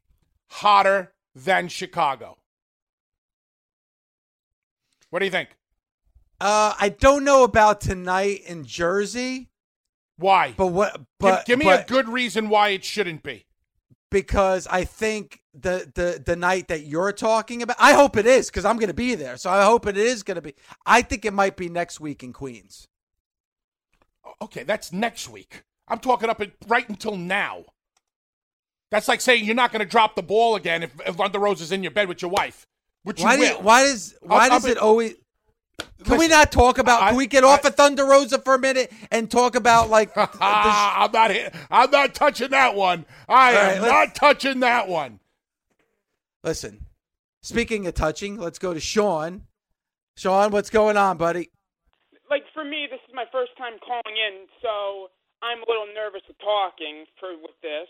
hotter 0.48 1.14
than 1.34 1.68
Chicago. 1.68 2.36
What 5.08 5.20
do 5.20 5.24
you 5.24 5.30
think? 5.30 5.56
Uh, 6.40 6.74
I 6.78 6.90
don't 6.90 7.24
know 7.24 7.44
about 7.44 7.80
tonight 7.80 8.42
in 8.46 8.64
Jersey. 8.64 9.50
Why? 10.20 10.54
But 10.56 10.68
what? 10.68 11.00
But 11.18 11.46
give, 11.46 11.58
give 11.58 11.58
me 11.58 11.64
but, 11.64 11.84
a 11.84 11.92
good 11.92 12.08
reason 12.08 12.48
why 12.48 12.68
it 12.70 12.84
shouldn't 12.84 13.22
be. 13.22 13.46
Because 14.10 14.66
I 14.66 14.84
think 14.84 15.40
the 15.54 15.90
the 15.94 16.22
the 16.24 16.36
night 16.36 16.68
that 16.68 16.84
you're 16.84 17.12
talking 17.12 17.62
about, 17.62 17.76
I 17.78 17.94
hope 17.94 18.16
it 18.16 18.26
is 18.26 18.50
because 18.50 18.64
I'm 18.64 18.76
going 18.76 18.88
to 18.88 18.94
be 18.94 19.14
there. 19.14 19.36
So 19.36 19.50
I 19.50 19.64
hope 19.64 19.86
it 19.86 19.96
is 19.96 20.22
going 20.22 20.34
to 20.34 20.42
be. 20.42 20.54
I 20.84 21.02
think 21.02 21.24
it 21.24 21.32
might 21.32 21.56
be 21.56 21.68
next 21.68 22.00
week 22.00 22.22
in 22.22 22.32
Queens. 22.32 22.88
Okay, 24.42 24.62
that's 24.62 24.92
next 24.92 25.28
week. 25.28 25.62
I'm 25.88 25.98
talking 25.98 26.28
up 26.28 26.40
at, 26.40 26.52
right 26.68 26.88
until 26.88 27.16
now. 27.16 27.64
That's 28.90 29.08
like 29.08 29.20
saying 29.20 29.44
you're 29.44 29.54
not 29.54 29.72
going 29.72 29.80
to 29.80 29.86
drop 29.86 30.16
the 30.16 30.22
ball 30.22 30.56
again 30.56 30.82
if, 30.82 30.94
if 31.06 31.14
Thunder 31.14 31.38
Rose 31.38 31.60
is 31.60 31.72
in 31.72 31.82
your 31.82 31.92
bed 31.92 32.08
with 32.08 32.20
your 32.22 32.30
wife. 32.30 32.66
Which 33.04 33.22
why 33.22 33.36
you 33.36 33.46
do, 33.46 33.54
why 33.54 33.84
does 33.84 34.14
why 34.20 34.46
Up- 34.46 34.52
does 34.52 34.64
up 34.64 34.70
it 34.70 34.78
always? 34.78 35.14
Can 36.04 36.18
we 36.18 36.28
not 36.28 36.50
talk 36.52 36.78
about? 36.78 37.02
I- 37.02 37.08
can 37.08 37.16
we 37.16 37.26
get 37.26 37.44
off 37.44 37.64
of 37.64 37.74
Thunder 37.74 38.04
Rosa 38.04 38.38
for 38.40 38.54
a 38.54 38.58
minute 38.58 38.92
and 39.10 39.30
talk 39.30 39.54
about 39.54 39.90
like? 39.90 40.14
the, 40.14 40.26
the, 40.32 40.38
I'm 40.42 41.12
not. 41.12 41.30
hit- 41.30 41.54
I'm 41.70 41.90
not 41.90 42.14
touching 42.14 42.50
that 42.50 42.74
one. 42.74 43.04
I 43.28 43.54
All 43.54 43.60
am 43.62 43.82
right, 43.82 43.88
not 43.88 44.14
touching 44.14 44.60
that 44.60 44.88
one. 44.88 45.20
listen, 46.44 46.86
speaking 47.42 47.86
of 47.86 47.94
touching, 47.94 48.36
let's 48.38 48.58
go 48.58 48.74
to 48.74 48.80
Sean. 48.80 49.42
Sean, 50.16 50.50
what's 50.50 50.70
going 50.70 50.96
on, 50.96 51.16
buddy? 51.16 51.50
like 52.30 52.44
for 52.54 52.64
me, 52.64 52.86
this 52.90 53.00
is 53.08 53.14
my 53.14 53.24
first 53.32 53.50
time 53.58 53.72
calling 53.84 54.16
in, 54.16 54.46
so 54.62 55.08
I'm 55.42 55.58
a 55.58 55.68
little 55.68 55.86
nervous 55.94 56.22
with 56.28 56.38
talking 56.38 57.04
for 57.18 57.30
with 57.40 57.58
this. 57.62 57.88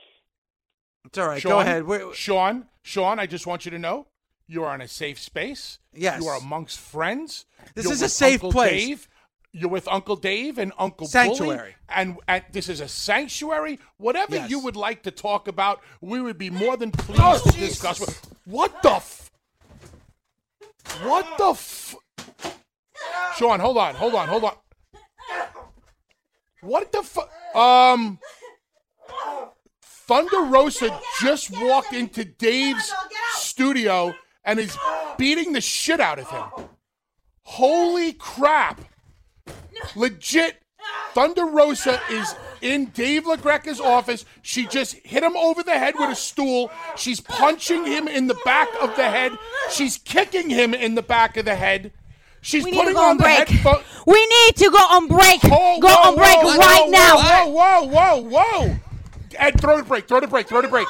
It's 1.07 1.19
all 1.19 1.29
right. 1.29 1.41
Sean, 1.41 1.51
go 1.53 1.61
ahead. 1.61 1.87
We're, 1.87 2.13
Sean. 2.15 2.67
Sean, 2.83 3.19
I 3.19 3.27
just 3.27 3.47
want 3.47 3.65
you 3.65 3.71
to 3.73 3.79
know 3.79 4.07
you 4.51 4.65
are 4.65 4.75
in 4.75 4.81
a 4.81 4.89
safe 4.89 5.19
space. 5.21 5.79
Yes. 5.95 6.21
You 6.21 6.27
are 6.29 6.37
amongst 6.39 6.79
friends. 6.81 7.47
This 7.75 7.85
You're 7.85 7.93
is 7.95 8.03
a 8.03 8.09
safe 8.09 8.35
Uncle 8.43 8.53
place. 8.53 8.87
Dave. 8.89 9.09
You're 9.53 9.71
with 9.71 9.87
Uncle 9.89 10.17
Dave 10.17 10.59
and 10.59 10.73
Uncle 10.79 11.07
Sanctuary. 11.07 11.57
Bully, 11.59 11.75
and, 11.89 12.17
and 12.29 12.45
this 12.53 12.69
is 12.69 12.81
a 12.81 12.87
sanctuary. 12.89 13.79
Whatever 13.97 14.37
Yes. 14.37 14.51
you 14.51 14.59
would 14.61 14.77
like 14.77 15.03
to 15.05 15.11
talk 15.11 15.49
about, 15.49 15.81
we 16.01 16.21
would 16.21 16.39
be 16.39 16.51
more 16.51 16.77
than 16.77 16.91
pleased 16.93 17.45
to 17.47 17.53
discuss. 17.59 17.99
What 18.45 18.81
the? 18.83 18.93
F- 18.93 19.31
what 21.03 21.27
the? 21.39 21.51
F- 21.51 21.97
Sean, 23.37 23.59
hold 23.61 23.77
on, 23.79 23.95
hold 23.95 24.15
on, 24.15 24.29
hold 24.29 24.45
on. 24.45 24.55
What 26.61 26.93
the? 26.93 27.03
Fu- 27.03 27.59
um. 27.59 28.19
Thunder 29.83 30.41
Rosa 30.43 30.99
just 31.21 31.51
walked 31.61 31.93
into 31.93 32.25
Dave's 32.25 32.93
studio 33.35 34.13
and 34.45 34.59
is 34.59 34.77
beating 35.19 35.53
the 35.53 35.61
shit 35.61 36.01
out 36.01 36.19
of 36.19 36.29
him. 36.31 36.67
Holy 37.43 38.13
crap. 38.13 38.81
Legit. 39.97 40.57
Thunder 41.13 41.45
Rosa 41.45 42.01
is 42.11 42.35
in 42.63 42.87
Dave 42.87 43.25
LaGreca's 43.25 43.81
office. 43.81 44.25
She 44.43 44.67
just 44.67 44.95
hit 44.95 45.23
him 45.23 45.37
over 45.37 45.63
the 45.63 45.79
head 45.79 45.95
with 45.99 46.11
a 46.11 46.15
stool. 46.15 46.71
She's 46.97 47.21
punching 47.21 47.85
him 47.85 48.07
in 48.09 48.29
the 48.29 48.39
back 48.45 48.69
of 48.81 48.95
the 48.97 49.09
head. 49.09 49.33
She's 49.71 49.99
kicking 49.99 50.49
him 50.51 50.73
in 50.73 50.95
the 50.95 51.03
back 51.03 51.37
of 51.37 51.45
the 51.45 51.57
head. 51.57 51.93
She's 52.43 52.65
We 52.65 52.73
putting 52.73 52.97
on 52.97 53.11
on 53.11 53.17
the 53.19 53.25
break. 53.25 53.49
headphone. 53.49 53.83
We 54.07 54.27
need 54.27 54.57
to 54.57 54.71
go 54.71 54.79
on 54.79 55.09
break. 55.09 55.43
Whoa, 55.43 55.79
go 55.81 55.89
whoa, 55.89 56.11
on 56.11 56.17
break 56.17 56.37
whoa, 56.37 56.57
right 56.57 56.83
whoa, 56.85 56.91
now. 56.91 57.17
Whoa, 57.19 57.87
whoa, 57.87 58.23
whoa, 58.23 58.63
whoa. 58.69 58.77
Ed, 59.37 59.61
throw 59.61 59.77
the 59.77 59.83
break, 59.83 60.09
throw 60.09 60.21
the 60.21 60.27
break, 60.27 60.49
throw 60.49 60.63
the 60.63 60.69
break. 60.69 60.87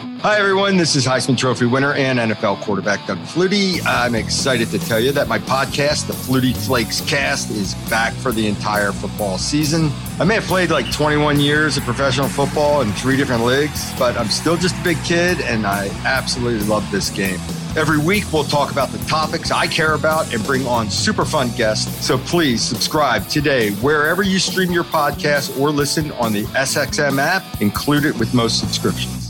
Hi, 0.00 0.38
everyone. 0.38 0.78
This 0.78 0.96
is 0.96 1.06
Heisman 1.06 1.36
Trophy 1.36 1.66
winner 1.66 1.92
and 1.92 2.18
NFL 2.18 2.62
quarterback 2.62 3.06
Doug 3.06 3.18
Flutie. 3.18 3.80
I'm 3.84 4.14
excited 4.14 4.68
to 4.70 4.78
tell 4.78 4.98
you 4.98 5.12
that 5.12 5.28
my 5.28 5.38
podcast, 5.38 6.06
the 6.06 6.14
Flutie 6.14 6.56
Flakes 6.56 7.02
Cast, 7.02 7.50
is 7.50 7.74
back 7.90 8.14
for 8.14 8.32
the 8.32 8.46
entire 8.46 8.92
football 8.92 9.36
season. 9.36 9.90
I 10.18 10.24
may 10.24 10.36
have 10.36 10.44
played 10.44 10.70
like 10.70 10.90
21 10.90 11.38
years 11.40 11.76
of 11.76 11.84
professional 11.84 12.28
football 12.28 12.80
in 12.80 12.92
three 12.92 13.18
different 13.18 13.44
leagues, 13.44 13.92
but 13.98 14.16
I'm 14.16 14.28
still 14.28 14.56
just 14.56 14.74
a 14.78 14.84
big 14.84 14.96
kid 15.04 15.40
and 15.42 15.66
I 15.66 15.88
absolutely 16.06 16.66
love 16.66 16.90
this 16.90 17.10
game. 17.10 17.38
Every 17.76 17.98
week, 17.98 18.24
we'll 18.32 18.44
talk 18.44 18.72
about 18.72 18.88
the 18.90 18.98
topics 19.06 19.50
I 19.50 19.66
care 19.66 19.94
about 19.94 20.32
and 20.32 20.42
bring 20.44 20.66
on 20.66 20.88
super 20.88 21.26
fun 21.26 21.50
guests. 21.56 22.06
So 22.06 22.16
please 22.16 22.62
subscribe 22.62 23.28
today 23.28 23.72
wherever 23.72 24.22
you 24.22 24.38
stream 24.38 24.70
your 24.70 24.84
podcast 24.84 25.60
or 25.60 25.70
listen 25.70 26.10
on 26.12 26.32
the 26.32 26.44
SXM 26.44 27.18
app, 27.18 27.60
included 27.60 28.18
with 28.18 28.32
most 28.32 28.60
subscriptions. 28.60 29.29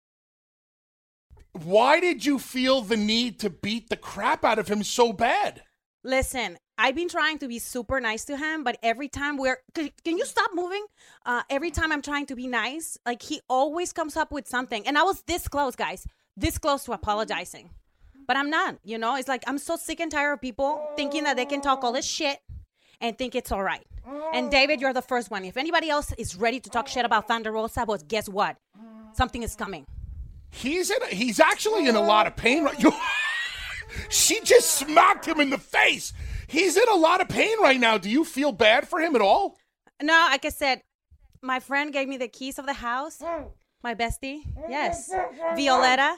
Why 1.53 1.99
did 1.99 2.25
you 2.25 2.39
feel 2.39 2.81
the 2.81 2.97
need 2.97 3.39
to 3.39 3.49
beat 3.49 3.89
the 3.89 3.97
crap 3.97 4.45
out 4.45 4.57
of 4.57 4.67
him 4.67 4.83
so 4.83 5.11
bad? 5.11 5.63
Listen, 6.03 6.57
I've 6.77 6.95
been 6.95 7.09
trying 7.09 7.37
to 7.39 7.47
be 7.47 7.59
super 7.59 7.99
nice 7.99 8.25
to 8.25 8.37
him, 8.37 8.63
but 8.63 8.77
every 8.81 9.07
time 9.07 9.37
we're 9.37 9.59
can, 9.75 9.91
can 10.03 10.17
you 10.17 10.25
stop 10.25 10.51
moving? 10.53 10.83
Uh, 11.25 11.43
every 11.49 11.69
time 11.69 11.91
I'm 11.91 12.01
trying 12.01 12.25
to 12.27 12.35
be 12.35 12.47
nice, 12.47 12.97
like 13.05 13.21
he 13.21 13.41
always 13.49 13.93
comes 13.93 14.17
up 14.17 14.31
with 14.31 14.47
something, 14.47 14.87
and 14.87 14.97
I 14.97 15.03
was 15.03 15.21
this 15.27 15.47
close, 15.47 15.75
guys, 15.75 16.07
this 16.35 16.57
close 16.57 16.85
to 16.85 16.93
apologizing, 16.93 17.69
but 18.25 18.35
I'm 18.35 18.49
not. 18.49 18.77
You 18.83 18.97
know, 18.97 19.15
it's 19.15 19.27
like 19.27 19.43
I'm 19.45 19.59
so 19.59 19.75
sick 19.75 19.99
and 19.99 20.11
tired 20.11 20.33
of 20.33 20.41
people 20.41 20.81
thinking 20.95 21.25
that 21.25 21.35
they 21.35 21.45
can 21.45 21.61
talk 21.61 21.83
all 21.83 21.91
this 21.91 22.05
shit 22.05 22.39
and 22.99 23.15
think 23.17 23.35
it's 23.35 23.51
all 23.51 23.63
right. 23.63 23.85
And 24.33 24.49
David, 24.49 24.81
you're 24.81 24.93
the 24.93 25.01
first 25.03 25.29
one. 25.29 25.45
If 25.45 25.57
anybody 25.57 25.89
else 25.89 26.13
is 26.17 26.35
ready 26.35 26.59
to 26.61 26.69
talk 26.69 26.87
shit 26.87 27.05
about 27.05 27.27
Thunder 27.27 27.51
Rosa, 27.51 27.85
but 27.85 28.07
guess 28.07 28.27
what? 28.27 28.57
Something 29.13 29.43
is 29.43 29.55
coming. 29.55 29.85
He's 30.51 30.89
in. 30.91 31.01
A, 31.03 31.07
he's 31.07 31.39
actually 31.39 31.87
in 31.87 31.95
a 31.95 32.01
lot 32.01 32.27
of 32.27 32.35
pain 32.35 32.63
right. 32.65 32.77
You, 32.83 32.93
she 34.09 34.39
just 34.41 34.71
smacked 34.71 35.27
him 35.27 35.39
in 35.39 35.49
the 35.49 35.57
face. 35.57 36.13
He's 36.47 36.77
in 36.77 36.87
a 36.89 36.95
lot 36.95 37.19
of 37.21 37.27
pain 37.27 37.59
right 37.61 37.79
now. 37.79 37.97
Do 37.97 38.09
you 38.09 38.23
feel 38.23 38.51
bad 38.51 38.87
for 38.87 38.99
him 38.99 39.15
at 39.15 39.21
all? 39.21 39.57
No, 40.01 40.13
like 40.13 40.45
I 40.45 40.49
said, 40.49 40.81
my 41.41 41.59
friend 41.59 41.91
gave 41.91 42.07
me 42.07 42.17
the 42.17 42.27
keys 42.29 42.57
of 42.57 42.65
the 42.65 42.73
house. 42.73 43.21
My 43.83 43.95
bestie, 43.95 44.41
yes, 44.69 45.11
Violetta, 45.55 46.17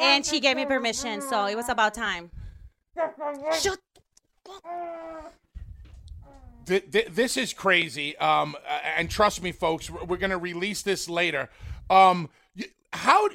and 0.00 0.24
she 0.24 0.38
gave 0.38 0.56
me 0.56 0.64
permission, 0.66 1.20
so 1.20 1.46
it 1.46 1.56
was 1.56 1.68
about 1.68 1.94
time. 1.94 2.30
Shut. 3.60 3.78
Th- 6.66 6.90
th- 6.90 7.08
this 7.10 7.36
is 7.36 7.52
crazy. 7.52 8.16
Um, 8.18 8.56
and 8.96 9.10
trust 9.10 9.42
me, 9.42 9.50
folks, 9.52 9.90
we're, 9.90 10.04
we're 10.04 10.16
going 10.16 10.30
to 10.30 10.38
release 10.38 10.82
this 10.82 11.08
later. 11.08 11.50
Um, 11.90 12.28
how? 12.92 13.28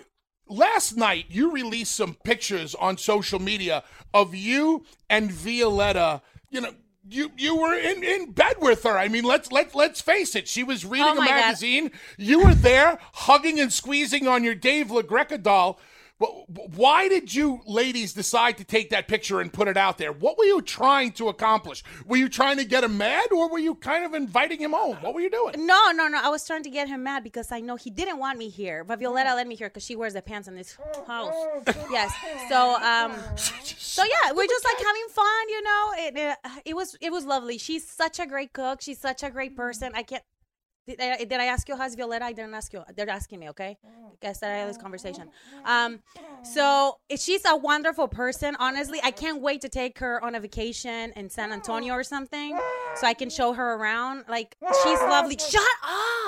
Last 0.49 0.95
night, 0.95 1.25
you 1.29 1.51
released 1.51 1.95
some 1.95 2.13
pictures 2.23 2.73
on 2.75 2.97
social 2.97 3.39
media 3.39 3.83
of 4.13 4.33
you 4.33 4.85
and 5.09 5.31
Violetta. 5.31 6.21
You 6.49 6.61
know, 6.61 6.71
you 7.09 7.31
you 7.37 7.55
were 7.57 7.73
in, 7.75 8.03
in 8.03 8.31
bed 8.31 8.55
with 8.59 8.83
her. 8.83 8.97
I 8.97 9.07
mean, 9.07 9.23
let's 9.23 9.51
let 9.51 9.75
let's 9.75 10.01
face 10.01 10.35
it. 10.35 10.47
She 10.47 10.63
was 10.63 10.85
reading 10.85 11.07
Oh 11.07 11.11
a 11.13 11.15
my 11.15 11.27
God. 11.27 11.35
magazine. 11.35 11.91
You 12.17 12.43
were 12.45 12.53
there, 12.53 12.99
hugging 13.13 13.59
and 13.59 13.71
squeezing 13.71 14.27
on 14.27 14.43
your 14.43 14.55
Dave 14.55 14.87
LaGreca 14.87 15.41
doll. 15.41 15.79
Wh- 16.19 16.43
wh- 16.47 16.77
Why 16.77 17.07
did 17.07 17.33
you 17.33 17.61
ladies 17.65 18.13
decide 18.13 18.57
to 18.57 18.63
take 18.63 18.89
that 18.89 19.07
picture 19.07 19.39
and 19.39 19.51
put 19.53 19.67
it 19.67 19.77
out 19.77 19.97
there? 19.97 20.11
What 20.11 20.37
were 20.37 20.45
you 20.45 20.61
trying 20.61 21.11
to 21.13 21.29
accomplish? 21.29 21.83
Were 22.05 22.17
you 22.17 22.27
trying 22.29 22.57
to 22.57 22.65
get 22.65 22.83
him 22.83 22.97
mad, 22.97 23.31
or 23.31 23.49
were 23.49 23.59
you 23.59 23.75
kind 23.75 24.03
of 24.03 24.13
inviting 24.13 24.59
him 24.59 24.71
home? 24.71 24.97
What 25.01 25.13
were 25.13 25.21
you 25.21 25.29
doing? 25.29 25.65
No, 25.65 25.91
no, 25.91 26.07
no. 26.07 26.19
I 26.23 26.29
was 26.29 26.45
trying 26.45 26.63
to 26.63 26.69
get 26.69 26.87
him 26.87 27.03
mad 27.03 27.23
because 27.23 27.51
I 27.51 27.59
know 27.59 27.75
he 27.75 27.89
didn't 27.89 28.17
want 28.17 28.39
me 28.39 28.49
here, 28.49 28.83
but 28.83 28.99
Violetta 28.99 29.35
let 29.35 29.47
me 29.47 29.55
here 29.55 29.69
because 29.69 29.83
she 29.85 29.95
wears 29.95 30.13
the 30.13 30.21
pants 30.21 30.47
in 30.47 30.55
this 30.55 30.77
house. 31.05 31.33
Yes. 31.91 32.11
So, 32.49 32.75
um, 32.81 33.13
so 33.37 34.03
yeah, 34.03 34.31
we're 34.33 34.47
just 34.47 34.65
like 34.65 34.77
having 34.77 35.07
fun, 35.11 35.49
you 35.49 35.63
know. 35.63 35.93
It, 35.97 36.17
it, 36.17 36.37
it 36.65 36.75
was 36.75 36.95
it 37.01 37.11
was 37.11 37.25
lovely. 37.25 37.57
She's 37.57 37.87
such 37.87 38.19
a 38.19 38.25
great 38.25 38.53
cook. 38.53 38.81
She's 38.81 38.99
such 38.99 39.23
a 39.23 39.29
great 39.29 39.55
person. 39.55 39.91
I 39.93 40.03
can't. 40.03 40.23
Did 40.87 41.01
I, 41.01 41.17
did 41.25 41.33
I 41.33 41.45
ask 41.45 41.67
you 41.67 41.75
how's 41.75 41.95
Violetta? 41.95 42.23
I 42.23 42.31
didn't 42.31 42.53
ask 42.53 42.71
you. 42.71 42.81
They're 42.95 43.09
asking 43.09 43.39
me, 43.39 43.49
okay? 43.49 43.77
Guys, 44.21 44.39
that 44.39 44.51
I 44.51 44.57
had 44.59 44.69
this 44.69 44.77
conversation. 44.77 45.29
Um, 45.65 45.99
so 46.43 46.99
she's 47.17 47.41
a 47.45 47.57
wonderful 47.57 48.07
person. 48.07 48.55
Honestly, 48.57 48.99
I 49.03 49.11
can't 49.11 49.41
wait 49.41 49.59
to 49.61 49.69
take 49.69 49.99
her 49.99 50.23
on 50.23 50.33
a 50.33 50.39
vacation 50.39 51.11
in 51.17 51.29
San 51.29 51.51
Antonio 51.51 51.93
or 51.93 52.03
something, 52.03 52.57
so 52.95 53.05
I 53.05 53.13
can 53.13 53.29
show 53.29 53.51
her 53.51 53.75
around. 53.75 54.25
Like 54.29 54.55
she's 54.83 54.99
lovely. 55.01 55.37
Shut 55.37 55.61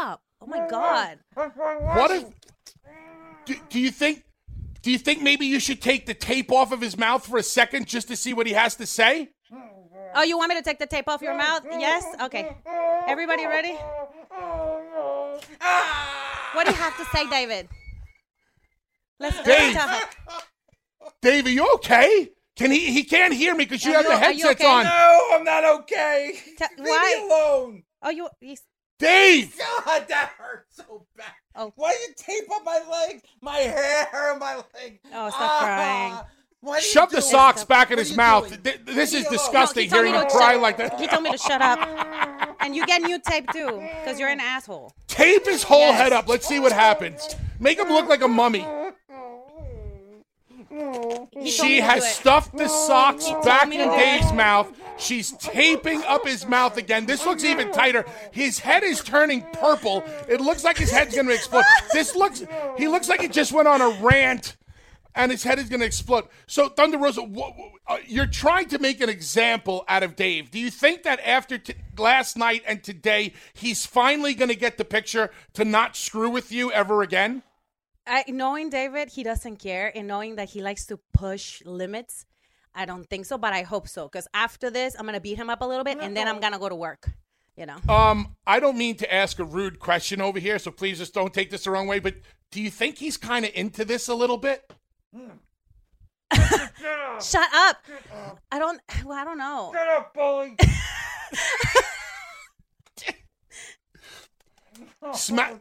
up! 0.01 0.21
Oh 0.41 0.45
my 0.45 0.67
god. 0.69 1.19
What 1.33 2.11
if? 2.11 2.25
Do, 3.45 3.55
do 3.69 3.79
you 3.79 3.91
think? 3.91 4.25
Do 4.81 4.91
you 4.91 4.97
think 4.97 5.21
maybe 5.21 5.45
you 5.45 5.59
should 5.59 5.81
take 5.81 6.05
the 6.05 6.13
tape 6.13 6.51
off 6.51 6.71
of 6.71 6.81
his 6.81 6.97
mouth 6.97 7.25
for 7.25 7.37
a 7.37 7.43
second 7.43 7.87
just 7.87 8.07
to 8.09 8.15
see 8.15 8.33
what 8.33 8.45
he 8.45 8.53
has 8.53 8.75
to 8.75 8.85
say? 8.85 9.29
Oh, 10.15 10.23
you 10.23 10.37
want 10.37 10.49
me 10.49 10.55
to 10.55 10.61
take 10.61 10.79
the 10.79 10.85
tape 10.87 11.07
off 11.07 11.21
your 11.21 11.35
mouth? 11.35 11.63
Yes. 11.65 12.03
Okay. 12.23 12.55
Everybody 13.07 13.45
ready? 13.45 13.77
Ah! 15.61 16.49
What 16.53 16.65
do 16.65 16.71
you 16.71 16.77
have 16.77 16.97
to 16.97 17.05
say, 17.05 17.27
David? 17.29 17.67
Let's, 19.19 19.35
let's 19.37 19.47
Dave. 19.47 19.75
talk. 19.75 20.15
Dave, 21.21 21.45
are 21.45 21.49
you 21.49 21.73
okay? 21.75 22.29
Can 22.55 22.71
he? 22.71 22.91
He 22.91 23.03
can't 23.03 23.33
hear 23.33 23.53
me 23.55 23.65
because 23.65 23.83
you 23.85 23.93
have 23.93 24.03
you- 24.03 24.09
the 24.09 24.15
are 24.15 24.19
headsets 24.19 24.61
okay? 24.61 24.67
on. 24.67 24.83
No, 24.83 25.27
I'm 25.33 25.43
not 25.43 25.63
okay. 25.81 26.33
Ta- 26.57 26.67
Leave 26.77 26.87
why? 26.87 27.15
me 27.17 27.25
alone. 27.27 27.83
Oh, 28.01 28.09
you. 28.09 28.29
you 28.41 28.55
Dave. 28.97 29.55
God, 29.57 30.07
that 30.09 30.31
hurts 30.37 30.75
so 30.75 31.05
bad. 31.15 31.31
Oh. 31.55 31.71
Why 31.77 31.91
you 31.91 32.13
tape 32.17 32.49
up 32.53 32.63
my 32.65 32.81
leg, 32.89 33.21
my 33.41 33.55
hair, 33.57 34.07
and 34.31 34.39
my 34.41 34.55
leg? 34.55 34.99
Oh, 35.13 35.29
stop 35.29 35.59
crying. 35.61 36.13
Ah. 36.15 36.27
Why 36.61 36.79
Shove 36.81 37.09
the 37.11 37.19
it? 37.19 37.23
socks 37.23 37.63
back 37.63 37.89
in 37.89 37.97
What 37.97 38.05
his 38.05 38.17
mouth. 38.17 38.49
doing? 38.63 38.77
This 38.85 39.13
is 39.13 39.13
Leave 39.13 39.13
me 39.13 39.19
alone. 39.27 39.37
disgusting. 39.37 39.83
he 39.83 39.89
told 39.89 40.05
Hearing 40.05 40.21
him 40.21 40.29
cry 40.29 40.53
shut- 40.53 40.61
like 40.61 40.77
that. 40.77 40.99
He 40.99 41.07
told 41.07 41.23
me 41.23 41.31
to 41.31 41.37
shut 41.37 41.61
up. 41.61 41.79
And 42.59 42.75
you 42.75 42.85
get 42.85 43.01
new 43.01 43.17
tape 43.19 43.49
too, 43.53 43.81
because 44.01 44.19
you're 44.19 44.27
an 44.29 44.41
asshole. 44.41 44.93
Tape 45.07 45.45
his 45.45 45.63
whole 45.63 45.79
Yes. 45.79 45.97
head 46.01 46.13
up. 46.13 46.27
Let's 46.27 46.45
see 46.47 46.59
what 46.59 46.73
happens. 46.73 47.35
Make 47.59 47.79
him 47.79 47.87
look 47.87 48.07
like 48.09 48.21
a 48.21 48.27
mummy. 48.27 48.65
He 50.49 50.63
told 50.69 51.33
me 51.35 51.49
She 51.49 51.79
has 51.79 52.13
stuffed 52.15 52.55
the 52.57 52.67
socks 52.67 53.29
back 53.43 53.63
in 53.73 53.89
Dave's 53.89 54.31
mouth. 54.33 54.71
She's 54.97 55.31
taping 55.37 56.03
up 56.03 56.27
his 56.27 56.45
mouth 56.45 56.75
again. 56.77 57.05
This 57.05 57.25
looks 57.25 57.43
even 57.45 57.71
tighter. 57.71 58.05
His 58.31 58.59
head 58.59 58.83
is 58.83 59.01
turning 59.01 59.41
purple. 59.53 60.03
It 60.27 60.41
looks 60.41 60.63
like 60.65 60.77
his 60.77 60.91
head's 60.91 61.15
going 61.15 61.27
to 61.27 61.33
explode. 61.33 61.63
This 61.93 62.15
looks, 62.15 62.43
he 62.77 62.87
looks 62.89 63.07
like 63.07 63.21
he 63.21 63.29
just 63.29 63.53
went 63.53 63.67
on 63.69 63.79
a 63.81 63.89
rant 64.01 64.57
and 65.19 65.31
his 65.31 65.43
head 65.43 65.59
is 65.59 65.69
going 65.69 65.81
to 65.81 65.85
explode. 65.85 66.25
So, 66.47 66.69
Thunder 66.69 66.97
Rosa, 66.97 67.21
wh- 67.21 67.55
wh- 67.57 67.91
uh, 67.91 67.97
you're 68.07 68.25
trying 68.25 68.67
to 68.69 68.79
make 68.79 69.01
an 69.01 69.09
example 69.09 69.83
out 69.87 70.01
of 70.01 70.15
Dave. 70.15 70.49
Do 70.49 70.59
you 70.59 70.71
think 70.71 71.03
that 71.03 71.19
after 71.19 71.57
t- 71.57 71.73
last 71.97 72.37
night 72.37 72.63
and 72.65 72.81
today, 72.81 73.33
he's 73.53 73.85
finally 73.85 74.33
going 74.33 74.49
to 74.49 74.55
get 74.55 74.77
the 74.77 74.85
picture 74.85 75.29
to 75.53 75.65
not 75.65 75.95
screw 75.97 76.29
with 76.29 76.51
you 76.51 76.71
ever 76.71 77.01
again? 77.01 77.43
I, 78.07 78.23
knowing 78.27 78.69
David, 78.69 79.09
he 79.09 79.23
doesn't 79.23 79.57
care, 79.57 79.91
and 79.95 80.07
knowing 80.07 80.37
that 80.37 80.49
he 80.49 80.61
likes 80.61 80.85
to 80.87 80.97
push 81.13 81.61
limits, 81.65 82.25
I 82.73 82.85
don't 82.85 83.07
think 83.07 83.25
so. 83.25 83.37
But 83.37 83.53
I 83.53 83.63
hope 83.63 83.87
so, 83.87 84.07
because 84.07 84.27
after 84.33 84.69
this, 84.71 84.95
I'm 84.97 85.05
gonna 85.05 85.19
beat 85.19 85.37
him 85.37 85.49
up 85.49 85.61
a 85.61 85.65
little 85.65 85.83
bit, 85.83 85.97
and 85.99 86.15
then 86.15 86.27
I'm 86.27 86.39
gonna 86.39 86.59
go 86.59 86.69
to 86.69 86.75
work. 86.75 87.09
You 87.57 87.65
know. 87.65 87.77
Um, 87.89 88.37
I 88.47 88.61
don't 88.61 88.77
mean 88.77 88.95
to 88.97 89.13
ask 89.13 89.37
a 89.37 89.43
rude 89.43 89.79
question 89.79 90.21
over 90.21 90.39
here, 90.39 90.57
so 90.59 90.71
please 90.71 90.97
just 90.97 91.13
don't 91.13 91.33
take 91.33 91.51
this 91.51 91.65
the 91.65 91.71
wrong 91.71 91.87
way. 91.87 91.99
But 91.99 92.15
do 92.51 92.61
you 92.61 92.71
think 92.71 92.97
he's 92.97 93.17
kind 93.17 93.43
of 93.43 93.51
into 93.53 93.83
this 93.83 94.07
a 94.07 94.15
little 94.15 94.37
bit? 94.37 94.71
Shut 97.21 97.49
up. 97.53 97.77
I 98.51 98.59
don't. 98.59 98.79
Well, 99.05 99.17
I 99.17 99.23
don't 99.25 99.37
know. 99.37 99.71
Shut 99.73 99.87
up, 99.87 100.13
bully. 100.13 100.55
Smack. 105.13 105.55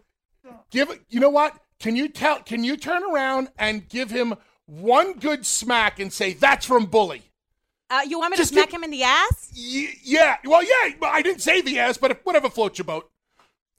Give 0.70 0.90
it. 0.90 1.00
You 1.08 1.20
know 1.20 1.30
what? 1.30 1.54
Can 1.78 1.96
you 1.96 2.08
tell? 2.08 2.40
Can 2.42 2.64
you 2.64 2.76
turn 2.76 3.02
around 3.04 3.48
and 3.58 3.88
give 3.88 4.11
him 4.11 4.34
one 4.66 5.14
good 5.14 5.46
smack 5.46 6.00
and 6.00 6.12
say 6.12 6.32
that's 6.32 6.66
from 6.66 6.87
Bully? 6.87 7.22
Uh, 7.90 8.00
you 8.06 8.18
want 8.18 8.32
me 8.32 8.37
Just 8.37 8.50
to 8.50 8.54
smack 8.56 8.70
give- 8.70 8.80
him 8.80 8.84
in 8.84 8.90
the 8.90 9.02
ass? 9.02 9.50
Y- 9.56 9.94
yeah. 10.02 10.37
Well, 10.44 10.62
yeah. 10.62 10.94
I 11.02 11.22
didn't 11.22 11.40
say 11.40 11.62
the 11.62 11.78
ass, 11.78 11.96
but 11.96 12.20
whatever 12.24 12.50
floats 12.50 12.78
your 12.78 12.84
boat. 12.84 13.11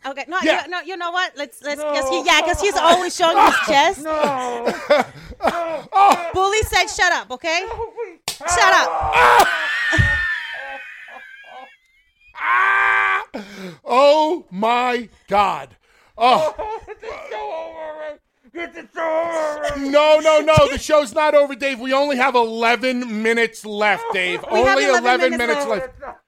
Okay, 0.06 0.24
no, 0.28 0.38
Yeah. 0.44 0.64
you, 0.64 0.70
no, 0.70 0.80
you 0.82 0.98
know 0.98 1.12
what? 1.12 1.34
Let's 1.36 1.62
let's 1.62 1.82
guess 1.82 2.10
he, 2.10 2.24
yeah, 2.26 2.42
because 2.42 2.62
he's 2.62 2.76
always 2.78 3.16
showing 3.16 3.38
his 3.38 3.56
chest. 3.68 4.02
No. 4.04 4.74
Bully 6.34 6.62
said, 6.64 6.88
"Shut 6.88 7.12
up." 7.12 7.30
Okay, 7.32 7.66
shut 8.48 8.74
up. 8.74 9.48
Oh 13.86 14.46
my 14.52 15.10
God. 15.28 15.76
Oh. 16.18 16.56
oh 16.58 16.80
it's 16.88 17.02
the 17.02 17.08
show 17.30 17.54
over, 17.70 18.00
right? 18.00 18.20
It's 18.54 18.76
the 18.76 18.88
show 18.94 19.72
over. 19.76 19.90
No, 19.90 20.20
no, 20.20 20.40
no. 20.42 20.70
The 20.72 20.78
show's 20.78 21.14
not 21.14 21.34
over, 21.36 21.56
Dave. 21.56 21.80
We 21.80 21.94
only 21.94 22.18
have 22.18 22.36
11 22.36 23.22
minutes 23.24 23.66
left, 23.66 24.04
Dave. 24.14 24.44
We 24.52 24.60
have 24.60 24.78
only 24.78 24.86
11 24.86 25.04
11, 25.06 25.32
minutes 25.32 25.66
minutes 25.66 25.68
left. 25.68 26.02
left. 26.02 26.20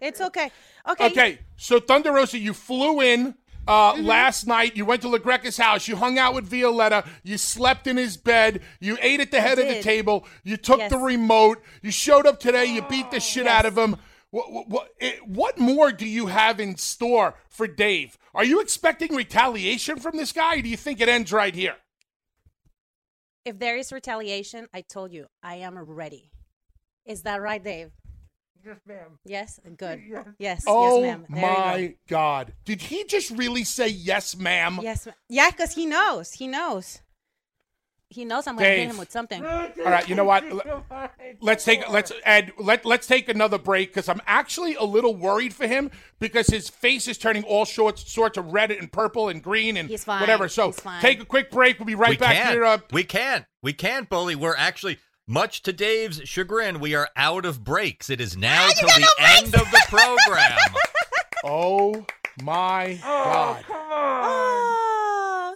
It's 0.00 0.20
okay. 0.20 0.50
Okay. 0.88 1.06
Okay, 1.06 1.38
so 1.56 1.78
Thunder 1.80 2.12
Rosa, 2.12 2.38
you 2.38 2.54
flew 2.54 3.00
in 3.00 3.34
uh, 3.66 3.92
Mm-hmm. 3.92 4.06
last 4.06 4.46
night. 4.46 4.76
You 4.76 4.86
went 4.86 5.02
to 5.02 5.08
LaGreca's 5.08 5.58
house. 5.58 5.86
You 5.86 5.96
hung 5.96 6.18
out 6.18 6.34
with 6.34 6.46
Violetta. 6.46 7.04
You 7.22 7.36
slept 7.36 7.86
in 7.86 7.96
his 7.98 8.16
bed. 8.16 8.62
You 8.80 8.96
ate 9.02 9.20
at 9.20 9.30
the 9.30 9.40
head 9.42 9.58
of 9.58 9.68
the 9.68 9.82
table. 9.82 10.26
You 10.44 10.56
took 10.56 10.78
Yes. 10.78 10.90
the 10.90 10.96
remote. 10.98 11.62
You 11.82 11.90
showed 11.90 12.26
up 12.26 12.40
today. 12.40 12.64
You 12.66 12.80
beat 12.82 13.10
the 13.10 13.20
shit 13.20 13.46
out 13.46 13.66
of 13.66 13.76
him. 13.76 13.96
What, 14.30 14.52
what, 14.52 14.68
what, 14.68 14.88
what 15.26 15.58
more 15.58 15.90
do 15.92 16.06
you 16.06 16.26
have 16.26 16.60
in 16.60 16.76
store 16.76 17.34
for 17.48 17.66
Dave? 17.66 18.16
Are 18.34 18.44
you 18.44 18.60
expecting 18.60 19.14
retaliation 19.14 19.98
from 19.98 20.16
this 20.16 20.32
guy? 20.32 20.56
Or 20.56 20.62
do 20.62 20.68
you 20.68 20.76
think 20.76 21.00
it 21.00 21.08
ends 21.08 21.32
right 21.32 21.54
here? 21.54 21.76
If 23.44 23.58
there 23.58 23.76
is 23.76 23.92
retaliation, 23.92 24.66
I 24.74 24.82
told 24.82 25.12
you 25.12 25.26
I 25.42 25.56
am 25.56 25.78
ready. 25.78 26.30
Is 27.06 27.22
that 27.22 27.40
right, 27.40 27.62
Dave? 27.62 27.90
Yes, 28.64 28.76
ma'am. 28.86 29.18
Yes. 29.24 29.60
Good. 29.76 30.02
Yes. 30.38 30.64
oh 30.66 31.02
yes, 31.02 31.18
ma'am. 31.18 31.26
There 31.30 31.40
you 31.40 31.46
go. 31.46 31.54
my 31.86 31.94
God! 32.08 32.52
Did 32.64 32.82
he 32.82 33.04
just 33.04 33.30
really 33.30 33.64
say 33.64 33.88
yes, 33.88 34.36
ma'am? 34.36 34.80
Yes. 34.82 35.06
ma- 35.06 35.12
Yeah, 35.28 35.50
because 35.50 35.74
he 35.74 35.86
knows. 35.86 36.32
He 36.32 36.46
knows. 36.48 37.00
He 38.10 38.24
knows 38.24 38.46
I'm 38.46 38.56
gonna 38.56 38.66
hit 38.70 38.88
him 38.90 38.96
with 38.96 39.12
something. 39.12 39.44
All 39.44 39.68
right, 39.84 40.08
you 40.08 40.14
know 40.14 40.24
what? 40.24 40.42
Let's 41.42 41.62
take 41.62 41.86
let's 41.90 42.10
Ed 42.24 42.52
let 42.58 42.86
let's 42.86 43.06
take 43.06 43.28
another 43.28 43.58
break 43.58 43.90
because 43.90 44.08
I'm 44.08 44.22
actually 44.26 44.76
a 44.76 44.82
little 44.84 45.14
worried 45.14 45.52
for 45.52 45.66
him 45.66 45.90
because 46.18 46.46
his 46.46 46.70
face 46.70 47.06
is 47.06 47.18
turning 47.18 47.44
all 47.44 47.66
sorts 47.66 48.10
sorts 48.10 48.38
of 48.38 48.46
red 48.46 48.70
and 48.70 48.90
purple 48.90 49.28
and 49.28 49.42
green 49.42 49.76
and 49.76 49.90
He's 49.90 50.04
fine. 50.04 50.20
whatever. 50.20 50.48
So 50.48 50.68
He's 50.68 50.80
fine. 50.80 51.02
take 51.02 51.20
a 51.20 51.26
quick 51.26 51.50
break. 51.50 51.78
We'll 51.78 51.84
be 51.86 51.94
right 51.94 52.10
we 52.12 52.16
back 52.16 52.34
can't. 52.36 52.50
here. 52.50 52.64
Uh, 52.64 52.78
we 52.92 53.04
can't. 53.04 53.44
We 53.62 53.74
can't, 53.74 54.08
bully. 54.08 54.34
We're 54.36 54.56
actually, 54.56 54.98
much 55.28 55.62
to 55.62 55.72
Dave's 55.72 56.22
chagrin, 56.24 56.80
we 56.80 56.94
are 56.94 57.08
out 57.14 57.44
of 57.44 57.62
breaks. 57.62 58.08
It 58.10 58.20
is 58.20 58.36
now 58.36 58.68
till 58.70 58.88
the 58.88 59.08
end 59.20 59.54
of 59.54 59.70
the 59.70 59.82
program. 59.88 60.58
oh 61.44 62.06
my 62.42 62.98
oh, 63.04 63.24
God! 63.24 63.64
Ah. 63.70 65.54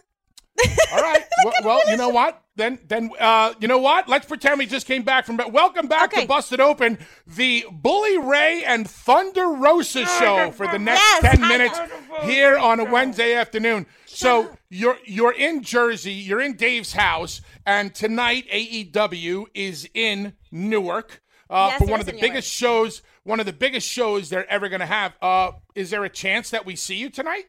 All 0.92 1.02
right. 1.02 1.24
Well, 1.44 1.54
well, 1.64 1.90
you 1.90 1.96
know 1.96 2.10
what? 2.10 2.40
Then, 2.54 2.78
then, 2.86 3.10
uh, 3.18 3.54
you 3.60 3.68
know 3.68 3.78
what? 3.78 4.08
Let's 4.10 4.26
pretend 4.26 4.58
we 4.58 4.66
just 4.66 4.86
came 4.86 5.02
back 5.02 5.24
from. 5.24 5.38
Welcome 5.50 5.86
back 5.86 6.12
to 6.12 6.26
Busted 6.26 6.60
Open, 6.60 6.98
the 7.26 7.64
Bully 7.72 8.18
Ray 8.18 8.62
and 8.62 8.88
Thunder 8.88 9.46
Rosa 9.48 10.04
show 10.04 10.50
for 10.50 10.66
the 10.66 10.78
next 10.78 11.00
Yes, 11.00 11.22
ten 11.22 11.40
hi, 11.40 11.48
minutes 11.48 11.80
here 12.22 12.58
on 12.58 12.78
a 12.78 12.84
Wednesday 12.84 13.34
afternoon. 13.34 13.86
So 14.04 14.54
you're 14.68 14.98
you're 15.06 15.32
in 15.32 15.62
Jersey, 15.62 16.12
you're 16.12 16.42
in 16.42 16.54
Dave's 16.56 16.92
house, 16.92 17.40
and 17.64 17.94
tonight 17.94 18.46
AEW 18.52 19.46
is 19.54 19.88
in 19.94 20.34
Newark 20.50 21.22
uh, 21.48 21.68
Yes, 21.70 21.78
for 21.78 21.86
one 21.86 22.00
of 22.00 22.06
the 22.06 22.12
in 22.12 22.16
Newark. 22.16 22.32
biggest 22.32 22.52
shows, 22.52 23.00
one 23.24 23.40
of 23.40 23.46
the 23.46 23.54
biggest 23.54 23.88
shows 23.88 24.28
they're 24.28 24.50
ever 24.52 24.68
going 24.68 24.80
to 24.80 24.86
have. 24.86 25.14
Uh, 25.22 25.52
is 25.74 25.88
there 25.88 26.04
a 26.04 26.10
chance 26.10 26.50
that 26.50 26.66
we 26.66 26.76
see 26.76 26.96
you 26.96 27.08
tonight? 27.08 27.44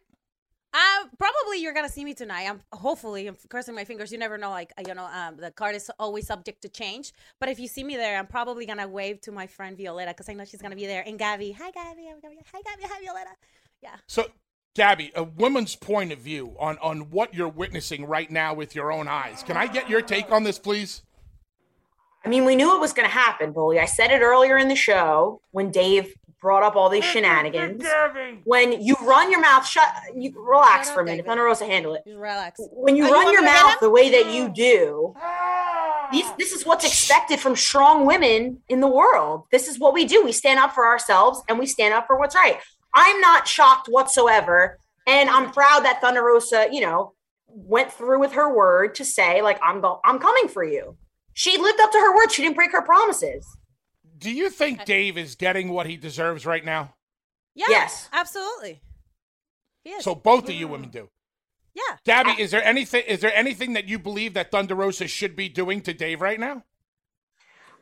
Uh, 0.74 1.06
probably 1.20 1.62
you're 1.62 1.74
gonna 1.74 1.88
see 1.88 2.04
me 2.04 2.16
tonight. 2.16 2.50
I'm 2.50 2.62
hopefully 2.74 3.28
I'm 3.28 3.38
crossing 3.50 3.76
my 3.76 3.86
fingers. 3.86 4.12
You 4.12 4.18
never 4.18 4.38
know. 4.40 4.50
Like 4.50 4.74
you 4.86 4.94
know, 4.96 5.06
um, 5.06 5.38
the 5.38 5.52
card 5.52 5.76
is 5.76 5.92
always 6.00 6.26
subject 6.26 6.64
to 6.64 6.70
change. 6.70 7.14
But 7.40 7.50
if 7.50 7.60
you 7.60 7.68
see 7.68 7.84
me 7.84 7.96
there, 7.96 8.18
I'm 8.18 8.26
probably 8.26 8.66
gonna 8.66 8.88
wave 8.88 9.22
to 9.22 9.32
my 9.32 9.46
friend 9.46 9.78
Violetta 9.78 10.12
because 10.12 10.30
I 10.30 10.34
know 10.34 10.46
she's 10.46 10.62
gonna 10.62 10.76
be 10.76 10.88
there. 10.88 11.04
And 11.06 11.20
Gabby, 11.20 11.52
hi 11.52 11.70
Gabby, 11.70 12.08
hi 12.08 12.62
Gabby, 12.66 12.84
hi 12.84 13.00
Violetta. 13.04 13.32
Yeah. 13.84 13.96
So, 14.08 14.28
Gabby, 14.76 15.12
a 15.16 15.24
woman's 15.24 15.76
point 15.76 16.12
of 16.12 16.20
view 16.20 16.56
on 16.60 16.80
on 16.80 17.12
what 17.12 17.36
you're 17.36 17.50
witnessing 17.50 18.06
right 18.06 18.32
now 18.32 18.56
with 18.56 18.74
your 18.74 18.92
own 18.92 19.08
eyes. 19.08 19.44
Can 19.44 19.58
I 19.58 19.68
get 19.68 19.90
your 19.90 20.02
take 20.02 20.32
on 20.32 20.44
this, 20.44 20.58
please? 20.58 21.04
I 22.26 22.30
mean, 22.30 22.46
we 22.46 22.56
knew 22.56 22.76
it 22.76 22.80
was 22.80 22.94
going 22.94 23.08
to 23.08 23.14
happen, 23.14 23.52
Bully. 23.52 23.80
I 23.80 23.86
said 23.86 24.12
it 24.12 24.22
earlier 24.22 24.58
in 24.58 24.68
the 24.70 24.76
show 24.76 25.42
when 25.52 25.72
Dave 25.72 26.14
brought 26.40 26.64
up 26.64 26.76
all 26.76 26.90
these 26.90 27.04
shenanigans. 27.06 27.84
When 28.46 28.82
you 28.82 28.96
run 29.02 29.32
your 29.32 29.40
mouth, 29.42 29.66
shut, 29.66 29.88
you 30.16 30.34
relax 30.38 30.90
for 30.92 31.02
a 31.02 31.06
minute. 31.06 31.26
Thunder 31.26 31.44
Rosa, 31.44 31.66
handle 31.66 31.96
it. 31.96 32.04
Just 32.06 32.18
relax. 32.18 32.60
When 32.72 32.96
you 32.96 33.06
Oh, 33.08 33.12
run 33.12 33.24
want 33.26 33.34
your 33.34 33.42
me 33.42 33.48
to 33.48 33.54
hit 33.54 33.64
mouth 33.66 33.80
the 33.80 33.90
way 33.90 34.10
that 34.12 34.34
you 34.34 34.50
do, 34.50 35.14
these, 36.12 36.26
this 36.38 36.52
is 36.54 36.66
what's 36.66 36.86
expected 36.86 37.40
from 37.40 37.56
strong 37.56 38.06
women 38.06 38.62
in 38.70 38.82
the 38.82 38.88
world. 38.88 39.44
This 39.52 39.68
is 39.68 39.80
what 39.80 39.94
we 39.94 40.06
do. 40.06 40.24
We 40.24 40.32
stand 40.34 40.60
up 40.60 40.74
for 40.74 40.86
ourselves 40.86 41.42
and 41.48 41.58
we 41.60 41.66
stand 41.66 41.94
up 41.94 42.08
for 42.08 42.18
what's 42.20 42.36
right. 42.36 42.60
I'm 42.94 43.20
not 43.22 43.48
shocked 43.48 43.88
whatsoever. 43.88 44.80
And 45.08 45.30
I'm 45.30 45.52
proud 45.52 45.84
that 45.86 46.00
Thunder 46.02 46.24
Rosa, 46.24 46.68
you 46.72 46.82
know, 46.82 47.14
went 47.48 47.92
through 47.92 48.20
with 48.20 48.34
her 48.34 48.54
word 48.54 48.96
to 48.96 49.06
say, 49.06 49.42
like, 49.42 49.60
I'm 49.64 49.82
go- 49.82 50.00
I'm 50.06 50.20
coming 50.20 50.48
for 50.48 50.64
you. 50.64 50.96
She 51.34 51.58
lived 51.58 51.80
up 51.80 51.92
to 51.92 51.98
her 51.98 52.16
word. 52.16 52.32
She 52.32 52.42
didn't 52.42 52.56
break 52.56 52.72
her 52.72 52.82
promises. 52.82 53.46
Do 54.18 54.32
you 54.32 54.50
think 54.50 54.86
Dave 54.86 55.18
is 55.18 55.36
getting 55.36 55.70
what 55.70 55.88
he 55.88 55.98
deserves 55.98 56.46
right 56.46 56.64
now? 56.64 56.96
Yeah. 57.56 57.66
Yes. 57.70 58.10
Absolutely. 58.12 58.82
Yes. 59.84 60.04
So 60.04 60.16
both 60.16 60.46
of 60.46 60.52
you 60.52 60.66
mm-hmm. 60.66 60.72
women 60.72 60.90
do. 60.90 61.10
yeah. 61.74 61.98
Gabby, 62.06 62.42
is 62.42 62.52
there 62.52 62.64
anything 62.64 63.04
is 63.08 63.20
there 63.20 63.36
anything 63.36 63.74
that 63.74 63.88
you 63.88 64.00
believe 64.00 64.34
that 64.36 64.52
Thunder 64.52 64.76
Rosa 64.76 65.08
should 65.08 65.36
be 65.36 65.50
doing 65.50 65.82
to 65.82 65.94
Dave 65.94 66.22
right 66.22 66.40
now? 66.40 66.64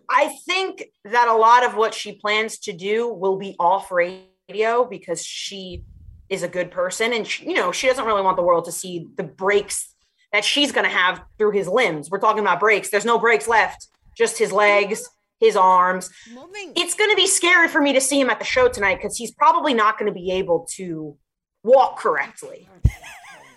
I 0.09 0.35
think 0.45 0.83
that 1.05 1.27
a 1.27 1.33
lot 1.33 1.63
of 1.63 1.75
what 1.75 1.93
she 1.93 2.13
plans 2.13 2.57
to 2.59 2.73
do 2.73 3.07
will 3.07 3.37
be 3.37 3.55
off 3.59 3.91
radio 3.91 4.85
because 4.89 5.23
she 5.23 5.85
is 6.27 6.43
a 6.43 6.47
good 6.47 6.71
person 6.71 7.13
and 7.13 7.27
she, 7.27 7.45
you 7.45 7.53
know 7.53 7.71
she 7.71 7.87
doesn't 7.87 8.05
really 8.05 8.21
want 8.21 8.37
the 8.37 8.43
world 8.43 8.65
to 8.65 8.71
see 8.71 9.07
the 9.15 9.23
breaks 9.23 9.95
that 10.33 10.45
she's 10.45 10.71
going 10.71 10.85
to 10.85 10.89
have 10.91 11.21
through 11.37 11.51
his 11.51 11.67
limbs. 11.67 12.09
We're 12.09 12.19
talking 12.19 12.39
about 12.41 12.59
breaks. 12.59 12.89
There's 12.89 13.05
no 13.05 13.19
breaks 13.19 13.47
left, 13.47 13.87
just 14.17 14.37
his 14.37 14.51
legs, 14.51 15.09
his 15.39 15.55
arms. 15.55 16.09
Moving. 16.33 16.73
It's 16.75 16.93
going 16.95 17.09
to 17.09 17.15
be 17.15 17.27
scary 17.27 17.67
for 17.67 17.81
me 17.81 17.93
to 17.93 18.01
see 18.01 18.19
him 18.19 18.29
at 18.29 18.39
the 18.39 18.45
show 18.45 18.67
tonight 18.69 18.95
because 18.95 19.17
he's 19.17 19.31
probably 19.31 19.73
not 19.73 19.97
going 19.97 20.11
to 20.11 20.17
be 20.17 20.31
able 20.31 20.67
to 20.75 21.15
walk 21.63 21.99
correctly. 21.99 22.67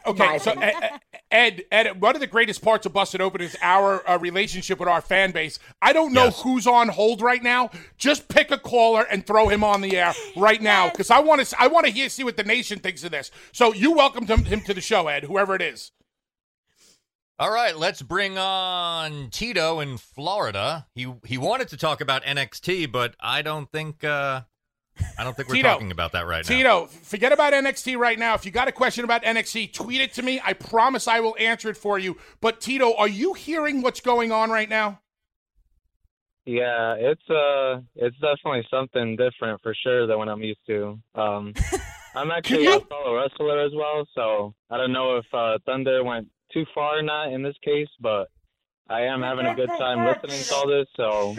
Okay, 0.07 0.27
My 0.27 0.37
so. 0.37 0.51
Ed, 0.51 1.01
Ed, 1.31 1.63
Ed, 1.73 2.01
one 2.03 2.15
of 2.15 2.21
the 2.21 2.27
greatest 2.27 2.61
parts 2.61 2.85
of 2.85 2.93
Busted 2.93 3.23
Open 3.23 3.41
is 3.41 3.57
our 3.63 4.07
uh, 4.07 4.19
relationship 4.19 4.79
with 4.79 4.87
our 4.87 5.01
fan 5.01 5.31
base. 5.31 5.59
I 5.81 5.95
don't 5.95 6.13
know 6.13 6.25
Yes. 6.25 6.43
who's 6.43 6.67
on 6.67 6.89
hold 6.89 7.23
right 7.23 7.43
now. 7.43 7.71
Just 7.97 8.29
pick 8.29 8.51
a 8.51 8.59
caller 8.59 9.07
and 9.11 9.27
throw 9.27 9.49
him 9.49 9.65
on 9.65 9.81
the 9.81 9.97
air 9.97 10.13
right 10.37 10.61
now 10.61 10.91
because 10.91 11.11
I 11.11 11.21
want 11.21 11.43
to. 11.47 11.57
I 11.59 11.69
want 11.69 11.87
to 11.87 11.93
hear 11.93 12.11
see 12.11 12.23
what 12.23 12.37
the 12.37 12.45
nation 12.45 12.81
thinks 12.81 13.03
of 13.03 13.13
this. 13.13 13.31
So 13.53 13.73
you 13.73 13.93
welcome 13.93 14.27
him, 14.27 14.45
him 14.45 14.61
to 14.67 14.75
the 14.75 14.83
show, 14.83 15.09
Ed, 15.09 15.25
whoever 15.25 15.55
it 15.55 15.63
is. 15.63 15.91
All 17.37 17.51
right, 17.51 17.77
let's 17.77 18.01
bring 18.01 18.39
on 18.39 19.29
Tito 19.31 19.81
in 19.81 19.99
Florida. 19.99 20.87
He 20.95 21.13
he 21.25 21.37
wanted 21.37 21.67
to 21.69 21.77
talk 21.77 22.01
about 22.01 22.23
NXT, 22.23 22.93
but 22.93 23.17
I 23.19 23.43
don't 23.43 23.69
think 23.73 24.05
uh, 24.05 24.43
I 25.19 25.25
don't 25.25 25.37
think 25.37 25.49
we're 25.49 25.57
Tito. 25.57 25.69
talking 25.69 25.91
about 25.91 26.13
that 26.13 26.29
right 26.29 26.49
now. 26.49 26.57
Tito, 26.57 26.87
forget 26.87 27.33
about 27.33 27.53
NXT 27.53 27.99
right 27.99 28.21
now. 28.21 28.35
If 28.35 28.47
you 28.47 28.53
got 28.53 28.69
a 28.69 28.73
question 28.73 29.03
about 29.03 29.25
NXT, 29.25 29.73
tweet 29.73 30.01
it 30.01 30.13
to 30.15 30.23
me. 30.23 30.41
I 30.45 30.53
promise 30.53 31.09
I 31.09 31.19
will 31.19 31.35
answer 31.41 31.69
it 31.71 31.77
for 31.77 31.99
you. 31.99 32.17
But 32.41 32.61
Tito, 32.61 32.95
are 32.95 33.09
you 33.09 33.33
hearing 33.33 33.83
what's 33.83 34.01
going 34.01 34.31
on 34.31 34.51
right 34.51 34.69
now? 34.69 35.01
Yeah, 36.47 36.95
it's 36.99 37.29
uh 37.29 37.81
it's 37.97 38.17
definitely 38.19 38.65
something 38.71 39.17
different 39.17 39.61
for 39.61 39.75
sure 39.83 40.07
than 40.07 40.19
what 40.19 40.29
I'm 40.29 40.43
used 40.43 40.65
to. 40.69 41.01
Um 41.17 41.53
I'm 42.15 42.31
actually 42.31 42.67
a 42.67 42.79
fellow 42.79 43.17
wrestler 43.17 43.59
as 43.61 43.73
well, 43.75 44.07
so 44.15 44.55
I 44.71 44.77
don't 44.77 44.93
know 44.93 45.17
if 45.17 45.25
uh 45.33 45.59
Thunder 45.67 46.05
went 46.05 46.29
too 46.53 46.65
far 46.75 46.99
or 46.99 47.03
not 47.03 47.33
in 47.33 47.43
this 47.43 47.57
case, 47.65 47.89
but 48.01 48.29
I 48.89 49.03
am 49.03 49.23
having 49.23 49.47
a 49.47 49.55
good 49.55 49.71
time 49.79 50.07
listening 50.07 50.43
to 50.43 50.55
all 50.55 50.69
this, 50.69 50.87
so 50.97 51.35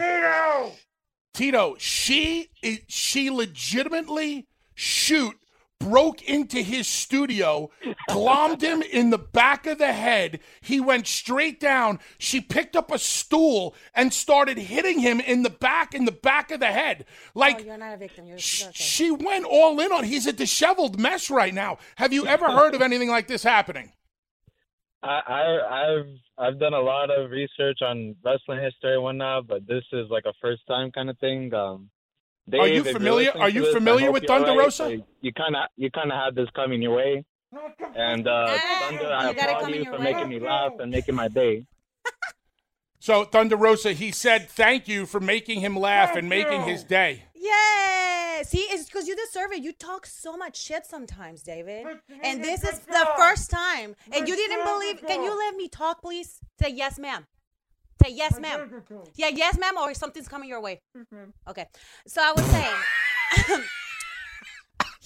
Tito, 1.34 1.76
she 1.78 2.48
is, 2.62 2.80
she 2.88 3.30
legitimately 3.30 4.46
shoot 4.74 5.36
broke 5.78 6.22
into 6.22 6.62
his 6.62 6.88
studio, 6.88 7.70
glommed 8.10 8.62
him 8.62 8.82
in 8.82 9.10
the 9.10 9.18
back 9.18 9.66
of 9.66 9.78
the 9.78 9.92
head. 9.92 10.40
He 10.60 10.80
went 10.80 11.06
straight 11.06 11.60
down. 11.60 12.00
She 12.18 12.40
picked 12.40 12.76
up 12.76 12.90
a 12.90 12.98
stool 12.98 13.74
and 13.94 14.12
started 14.12 14.58
hitting 14.58 15.00
him 15.00 15.20
in 15.20 15.42
the 15.42 15.50
back 15.50 15.94
in 15.94 16.04
the 16.04 16.12
back 16.12 16.50
of 16.50 16.60
the 16.60 16.66
head. 16.66 17.04
Like 17.34 17.60
oh, 17.60 17.64
you're 17.64 17.78
not 17.78 17.94
a 17.94 17.96
victim. 17.96 18.26
You're, 18.26 18.38
sh- 18.38 18.60
you're 18.60 18.68
okay. 18.70 18.82
she 18.82 19.10
went 19.10 19.44
all 19.44 19.78
in 19.80 19.92
on. 19.92 20.04
He's 20.04 20.26
a 20.26 20.32
disheveled 20.32 20.98
mess 20.98 21.30
right 21.30 21.54
now. 21.54 21.78
Have 21.96 22.12
you 22.12 22.26
ever 22.26 22.50
heard 22.50 22.74
of 22.74 22.82
anything 22.82 23.08
like 23.08 23.28
this 23.28 23.42
happening? 23.42 23.92
I, 25.02 25.20
I 25.26 25.84
I've 25.98 26.06
I've 26.38 26.60
done 26.60 26.74
a 26.74 26.80
lot 26.80 27.10
of 27.10 27.30
research 27.30 27.78
on 27.82 28.16
wrestling 28.24 28.60
history 28.62 28.94
and 28.94 29.02
whatnot, 29.02 29.46
but 29.46 29.66
this 29.66 29.84
is 29.92 30.06
like 30.10 30.24
a 30.26 30.32
first 30.40 30.62
time 30.66 30.90
kind 30.92 31.10
of 31.10 31.18
thing. 31.18 31.52
Um 31.54 31.90
Dave, 32.48 32.60
Are 32.60 32.68
you 32.68 32.80
if 32.80 32.84
you're 32.86 32.92
familiar- 32.94 33.32
are 33.38 33.48
you 33.48 33.62
this, 33.62 33.74
familiar 33.74 34.12
with 34.12 34.22
you're 34.22 34.28
Thunder 34.28 34.50
right. 34.52 34.58
Rosa? 34.58 34.84
Like, 34.86 35.04
You 35.20 35.32
kind 35.32 35.56
of 35.56 35.62
you 35.76 35.90
kind 35.90 36.12
of 36.12 36.18
had 36.18 36.34
this 36.34 36.48
coming 36.54 36.80
your 36.80 36.94
way, 36.96 37.24
and 37.96 38.26
uh, 38.28 38.46
Thunder, 38.80 39.06
I 39.12 39.30
you 39.30 39.34
got 39.34 39.50
applaud 39.56 39.74
you 39.74 39.84
for 39.84 39.98
way? 39.98 39.98
making 39.98 40.28
me 40.28 40.38
laugh 40.40 40.72
and 40.78 40.90
making 40.92 41.14
my 41.16 41.28
day. 41.28 41.66
So 43.06 43.22
Thunder 43.22 43.54
Rosa, 43.54 43.92
he 43.92 44.10
said 44.10 44.50
thank 44.50 44.88
you 44.88 45.06
for 45.06 45.20
making 45.20 45.60
him 45.60 45.76
laugh 45.76 46.16
and 46.16 46.28
making 46.28 46.62
his 46.62 46.82
day. 46.82 47.22
Yeah. 47.36 48.42
See, 48.42 48.58
it's 48.58 48.86
because 48.86 49.06
you 49.06 49.14
deserve 49.14 49.52
it. 49.52 49.62
You 49.62 49.72
talk 49.72 50.06
so 50.06 50.36
much 50.36 50.60
shit 50.60 50.84
sometimes, 50.86 51.44
David. 51.44 51.86
And 52.24 52.42
this 52.42 52.64
is 52.64 52.80
the 52.80 53.08
first 53.16 53.48
time. 53.48 53.94
And 54.12 54.26
you 54.26 54.34
didn't 54.34 54.64
believe. 54.64 55.06
Can 55.06 55.22
you 55.22 55.38
let 55.38 55.54
me 55.54 55.68
talk, 55.68 56.02
please? 56.02 56.40
Say 56.60 56.70
yes, 56.70 56.98
ma'am. 56.98 57.28
Say 58.02 58.10
yes, 58.10 58.40
ma'am. 58.40 58.82
Yeah, 59.14 59.28
yes, 59.28 59.56
ma'am, 59.56 59.76
or 59.78 59.94
something's 59.94 60.26
coming 60.26 60.48
your 60.48 60.60
way. 60.60 60.80
Okay. 61.46 61.66
So 62.08 62.20
I 62.20 62.32
was 62.32 62.44
saying. 62.46 63.62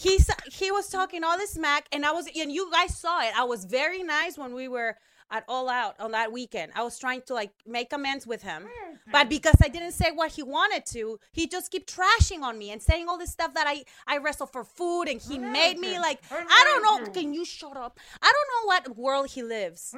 He 0.00 0.18
he 0.50 0.72
was 0.72 0.88
talking 0.88 1.24
all 1.24 1.36
this 1.36 1.50
smack, 1.50 1.86
and 1.92 2.06
I 2.06 2.12
was 2.12 2.26
and 2.34 2.50
you 2.50 2.70
guys 2.72 2.96
saw 2.96 3.20
it. 3.20 3.38
I 3.38 3.44
was 3.44 3.66
very 3.66 4.02
nice 4.02 4.38
when 4.38 4.54
we 4.54 4.66
were 4.66 4.96
at 5.30 5.44
All 5.48 5.68
Out 5.68 5.98
on 6.00 6.10
that 6.12 6.32
weekend. 6.32 6.72
I 6.74 6.82
was 6.82 6.98
trying 6.98 7.22
to 7.22 7.34
like 7.34 7.50
make 7.66 7.92
amends 7.92 8.26
with 8.26 8.42
him, 8.42 8.66
but 9.12 9.28
because 9.28 9.56
I 9.62 9.68
didn't 9.68 9.92
say 9.92 10.10
what 10.12 10.32
he 10.32 10.42
wanted 10.42 10.86
to, 10.86 11.18
he 11.32 11.46
just 11.46 11.70
kept 11.70 11.94
trashing 11.94 12.42
on 12.42 12.58
me 12.58 12.70
and 12.70 12.82
saying 12.82 13.08
all 13.08 13.18
this 13.18 13.30
stuff 13.32 13.54
that 13.54 13.66
I 13.66 13.84
I 14.06 14.18
wrestle 14.18 14.46
for 14.46 14.64
food 14.64 15.04
and 15.04 15.20
he 15.20 15.38
made 15.38 15.78
me 15.78 15.98
like 15.98 16.20
I 16.30 16.64
don't 16.64 16.82
know. 16.82 17.12
Can 17.12 17.32
you 17.34 17.44
shut 17.44 17.76
up? 17.76 17.98
I 18.22 18.32
don't 18.34 18.48
know 18.52 18.66
what 18.66 18.96
world 18.96 19.30
he 19.30 19.42
lives, 19.42 19.94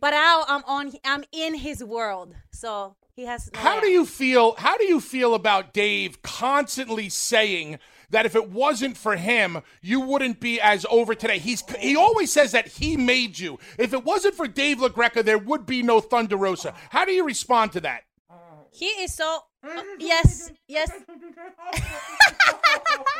but 0.00 0.10
now 0.10 0.44
I'm 0.48 0.62
on. 0.66 0.92
I'm 1.04 1.24
in 1.32 1.54
his 1.54 1.82
world, 1.84 2.34
so 2.50 2.96
he 3.18 3.24
has. 3.26 3.50
no 3.52 3.58
How 3.60 3.74
way 3.76 3.80
do 3.82 3.86
you 3.88 4.06
feel? 4.06 4.54
How 4.58 4.76
do 4.78 4.84
you 4.84 5.00
feel 5.00 5.34
about 5.34 5.72
Dave 5.72 6.22
constantly 6.22 7.08
saying 7.08 7.78
that 8.10 8.24
if 8.26 8.34
it 8.34 8.48
wasn't 8.50 8.96
for 8.96 9.16
him, 9.16 9.60
you 9.82 10.00
wouldn't 10.00 10.40
be 10.40 10.60
as 10.60 10.86
over 10.88 11.14
today? 11.14 11.38
He's 11.38 11.62
he 11.80 11.96
always 11.96 12.32
says 12.32 12.52
that 12.52 12.68
he 12.68 12.96
made 12.96 13.38
you. 13.38 13.58
If 13.78 13.92
it 13.92 14.04
wasn't 14.04 14.34
for 14.36 14.46
Dave 14.46 14.78
LaGreca, 14.78 15.24
there 15.24 15.36
would 15.38 15.66
be 15.66 15.82
no 15.82 16.00
Thunder 16.00 16.36
Rosa. 16.36 16.74
How 16.90 17.04
do 17.04 17.12
you 17.12 17.24
respond 17.24 17.72
to 17.72 17.80
that? 17.80 18.04
He 18.70 18.86
is 18.86 19.14
so. 19.14 19.40
uh, 19.64 19.82
yes, 19.98 20.52
yes. 20.68 20.90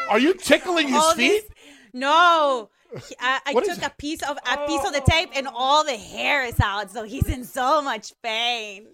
Are 0.08 0.18
you 0.20 0.34
tickling 0.34 0.88
his 0.88 0.96
All 0.96 1.14
feet? 1.14 1.42
this- 1.42 1.50
no. 1.92 2.70
I, 3.20 3.40
I 3.46 3.52
took 3.52 3.82
a 3.82 3.90
piece 3.98 4.22
of 4.22 4.38
a 4.38 4.66
piece 4.66 4.84
of 4.84 4.92
the 4.92 5.02
oh. 5.02 5.06
tape 5.06 5.30
and 5.34 5.46
all 5.46 5.84
the 5.84 5.96
hair 5.96 6.44
is 6.44 6.58
out, 6.60 6.90
so 6.90 7.04
he's 7.04 7.28
in 7.28 7.44
so 7.44 7.82
much 7.82 8.12
pain. 8.22 8.86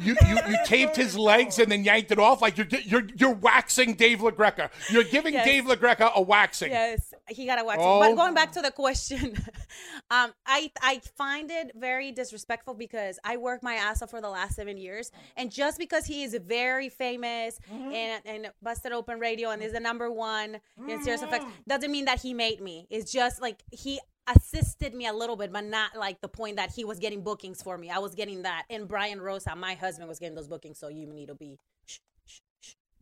You, 0.00 0.16
you 0.26 0.38
you 0.48 0.56
taped 0.64 0.96
his 0.96 1.16
legs 1.16 1.58
and 1.58 1.70
then 1.70 1.84
yanked 1.84 2.10
it 2.10 2.18
off 2.18 2.40
like 2.40 2.56
you're 2.56 2.66
you're 2.84 3.06
you're 3.14 3.34
waxing 3.34 3.94
Dave 3.94 4.20
LaGreca. 4.20 4.70
You're 4.90 5.04
giving 5.04 5.34
Yes. 5.34 5.46
Dave 5.46 5.64
LaGreca 5.64 6.12
a 6.14 6.22
waxing. 6.22 6.70
Yes, 6.72 7.09
he 7.30 7.46
got 7.46 7.60
a 7.60 7.64
wax. 7.64 7.80
Oh. 7.82 8.00
But 8.00 8.16
going 8.16 8.34
back 8.34 8.52
to 8.52 8.62
the 8.62 8.70
question, 8.70 9.36
um, 10.10 10.32
I 10.46 10.70
I 10.82 11.00
find 11.16 11.50
it 11.50 11.72
very 11.74 12.12
disrespectful 12.12 12.74
because 12.74 13.18
I 13.24 13.36
worked 13.36 13.62
my 13.62 13.74
ass 13.74 14.02
off 14.02 14.10
for 14.10 14.20
the 14.20 14.30
last 14.30 14.56
seven 14.56 14.76
years, 14.76 15.10
and 15.36 15.50
just 15.50 15.78
because 15.78 16.06
he 16.06 16.22
is 16.22 16.36
very 16.44 16.88
famous 16.88 17.58
and 17.70 18.22
and 18.24 18.50
busted 18.62 18.92
open 18.92 19.18
radio 19.18 19.50
and 19.50 19.62
is 19.62 19.72
the 19.72 19.80
number 19.80 20.10
one 20.10 20.60
in 20.88 21.00
SiriusXM 21.00 21.46
doesn't 21.66 21.90
mean 21.90 22.06
that 22.06 22.20
he 22.20 22.34
made 22.34 22.60
me. 22.60 22.86
It's 22.90 23.12
just 23.12 23.40
like 23.40 23.62
he 23.70 24.00
assisted 24.36 24.94
me 24.94 25.06
a 25.06 25.12
little 25.12 25.36
bit, 25.36 25.52
but 25.52 25.64
not 25.64 25.96
like 25.96 26.20
the 26.20 26.28
point 26.28 26.56
that 26.56 26.70
he 26.70 26.84
was 26.84 26.98
getting 26.98 27.22
bookings 27.22 27.62
for 27.62 27.76
me. 27.76 27.90
I 27.90 27.98
was 27.98 28.14
getting 28.14 28.42
that, 28.42 28.64
and 28.70 28.86
Brian 28.86 29.20
Rosa, 29.20 29.54
my 29.56 29.74
husband, 29.74 30.08
was 30.08 30.18
getting 30.18 30.34
those 30.34 30.48
bookings. 30.48 30.78
So 30.78 30.88
you 30.88 31.06
need 31.06 31.28
to 31.28 31.34
be. 31.34 31.58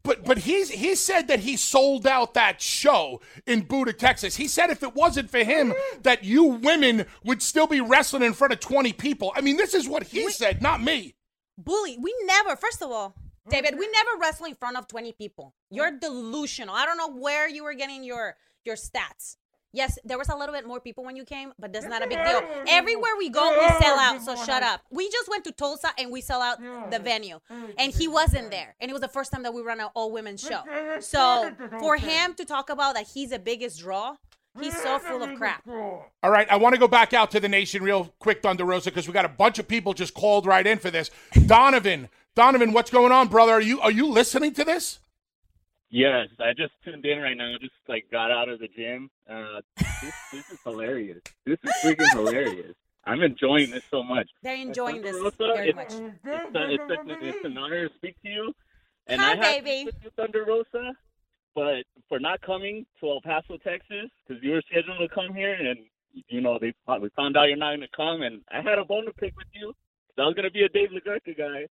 But 0.08 0.24
but 0.24 0.38
he's 0.38 0.70
he 0.70 0.94
said 0.94 1.28
that 1.28 1.40
he 1.40 1.58
sold 1.58 2.06
out 2.06 2.32
that 2.32 2.62
show 2.62 3.20
in 3.46 3.60
Buda, 3.60 3.92
Texas. 3.92 4.36
He 4.36 4.48
said 4.48 4.70
if 4.70 4.82
it 4.82 4.94
wasn't 4.94 5.28
for 5.30 5.44
him, 5.44 5.74
that 6.02 6.24
you 6.24 6.44
women 6.44 7.04
would 7.24 7.42
still 7.42 7.66
be 7.66 7.82
wrestling 7.82 8.22
in 8.22 8.32
front 8.32 8.54
of 8.54 8.60
twenty 8.60 8.94
people. 8.94 9.32
I 9.36 9.42
mean, 9.42 9.58
this 9.58 9.74
is 9.74 9.86
what 9.86 10.04
he 10.04 10.30
said, 10.30 10.62
not 10.62 10.82
me. 10.82 11.14
bully. 11.58 11.98
We 12.00 12.14
never, 12.24 12.56
first 12.56 12.80
of 12.82 12.90
all, 12.90 13.14
David, 13.50 13.78
we 13.78 13.88
never 13.88 14.10
wrestle 14.20 14.46
in 14.46 14.54
front 14.54 14.76
of 14.76 14.86
20 14.88 15.12
people. 15.12 15.54
You're 15.70 15.90
delusional. 15.98 16.74
I 16.74 16.84
don't 16.86 16.98
know 16.98 17.12
where 17.18 17.48
you 17.48 17.64
were 17.64 17.74
getting 17.74 18.04
your 18.04 18.36
your 18.64 18.76
stats. 18.76 19.36
Yes, 19.72 19.98
there 20.04 20.16
was 20.16 20.28
a 20.28 20.36
little 20.36 20.54
bit 20.54 20.66
more 20.66 20.80
people 20.80 21.04
when 21.04 21.14
you 21.14 21.24
came, 21.24 21.52
but 21.58 21.72
that's 21.72 21.86
not 21.86 22.02
a 22.02 22.06
big 22.06 22.18
deal. 22.24 22.42
Everywhere 22.68 23.12
we 23.18 23.28
go, 23.28 23.50
we 23.50 23.68
sell 23.84 23.98
out. 23.98 24.22
So 24.22 24.34
shut 24.36 24.62
up. 24.62 24.80
We 24.90 25.10
just 25.10 25.28
went 25.28 25.44
to 25.44 25.52
Tulsa 25.52 25.90
and 25.98 26.10
we 26.10 26.20
sell 26.22 26.40
out 26.40 26.58
the 26.90 26.98
venue, 26.98 27.38
and 27.78 27.92
he 27.92 28.08
wasn't 28.08 28.50
there. 28.50 28.74
And 28.80 28.90
it 28.90 28.94
was 28.94 29.02
the 29.02 29.08
first 29.08 29.30
time 29.32 29.42
that 29.42 29.52
we 29.52 29.60
ran 29.62 29.80
an 29.80 29.88
all 29.94 30.10
women 30.10 30.36
show. 30.36 30.62
So 31.00 31.52
for 31.78 31.96
him 31.96 32.34
to 32.34 32.44
talk 32.44 32.70
about 32.70 32.94
that 32.94 33.06
he's 33.08 33.30
the 33.30 33.38
biggest 33.38 33.80
draw, 33.80 34.16
he's 34.58 34.76
so 34.80 34.98
full 34.98 35.22
of 35.22 35.36
crap. 35.36 35.62
All 35.68 36.30
right, 36.30 36.50
I 36.50 36.56
want 36.56 36.74
to 36.74 36.78
go 36.80 36.88
back 36.88 37.12
out 37.12 37.30
to 37.32 37.40
the 37.40 37.48
nation 37.48 37.82
real 37.82 38.12
quick, 38.18 38.42
Thunder 38.42 38.64
Rosa, 38.64 38.90
because 38.90 39.06
we 39.06 39.12
got 39.12 39.24
a 39.26 39.28
bunch 39.28 39.58
of 39.58 39.68
people 39.68 39.92
just 39.92 40.14
called 40.14 40.46
right 40.46 40.66
in 40.66 40.78
for 40.78 40.90
this. 40.90 41.10
Donovan, 41.46 42.08
Donovan, 42.34 42.72
what's 42.72 42.90
going 42.90 43.12
on, 43.12 43.28
brother? 43.28 43.52
Are 43.52 43.60
you 43.60 43.80
are 43.80 43.90
you 43.92 44.08
listening 44.08 44.54
to 44.54 44.64
this? 44.64 44.98
Yes, 45.90 46.28
I 46.38 46.52
just 46.52 46.72
tuned 46.84 47.04
in 47.06 47.18
right 47.18 47.36
now. 47.36 47.54
Just 47.60 47.72
like 47.88 48.10
got 48.10 48.30
out 48.30 48.48
of 48.48 48.58
the 48.58 48.68
gym. 48.68 49.10
Uh, 49.28 49.60
this, 49.76 50.14
this 50.32 50.50
is 50.50 50.58
hilarious. 50.62 51.20
This 51.46 51.58
is 51.62 51.70
freaking 51.82 52.10
hilarious. 52.12 52.74
I'm 53.04 53.22
enjoying 53.22 53.70
this 53.70 53.84
so 53.90 54.02
much. 54.02 54.28
They're 54.42 54.56
enjoying 54.56 55.00
this 55.00 55.16
Rosa, 55.16 55.36
very 55.38 55.68
it's, 55.70 55.76
much. 55.76 55.92
It's, 55.92 55.94
a, 55.94 56.70
it's, 56.70 56.90
a, 56.90 57.26
it's 57.26 57.44
an 57.44 57.56
honor 57.56 57.88
to 57.88 57.94
speak 57.94 58.20
to 58.22 58.28
you. 58.28 58.52
And 59.06 59.18
Hi, 59.18 59.32
I 59.32 59.36
have 59.36 59.64
baby. 59.64 59.90
to 59.90 59.96
you, 60.04 60.10
Thunder 60.14 60.44
Rosa, 60.46 60.92
but 61.54 61.84
for 62.10 62.20
not 62.20 62.42
coming 62.42 62.84
to 63.00 63.08
El 63.08 63.22
Paso, 63.22 63.56
Texas, 63.56 64.10
because 64.26 64.42
you 64.42 64.52
were 64.52 64.62
scheduled 64.70 64.98
to 64.98 65.08
come 65.14 65.34
here, 65.34 65.54
and 65.54 65.78
you 66.28 66.42
know 66.42 66.58
they 66.60 66.74
we 67.00 67.08
found 67.16 67.38
out 67.38 67.44
you're 67.44 67.56
not 67.56 67.70
going 67.70 67.80
to 67.80 67.88
come, 67.96 68.20
and 68.20 68.42
I 68.52 68.60
had 68.60 68.78
a 68.78 68.84
bone 68.84 69.06
to 69.06 69.12
pick 69.12 69.34
with 69.36 69.46
you. 69.54 69.72
I 70.18 70.22
was 70.26 70.34
going 70.34 70.44
to 70.44 70.50
be 70.50 70.64
a 70.64 70.68
Dave 70.68 70.90
LaGreca 70.90 71.38
guy, 71.38 71.66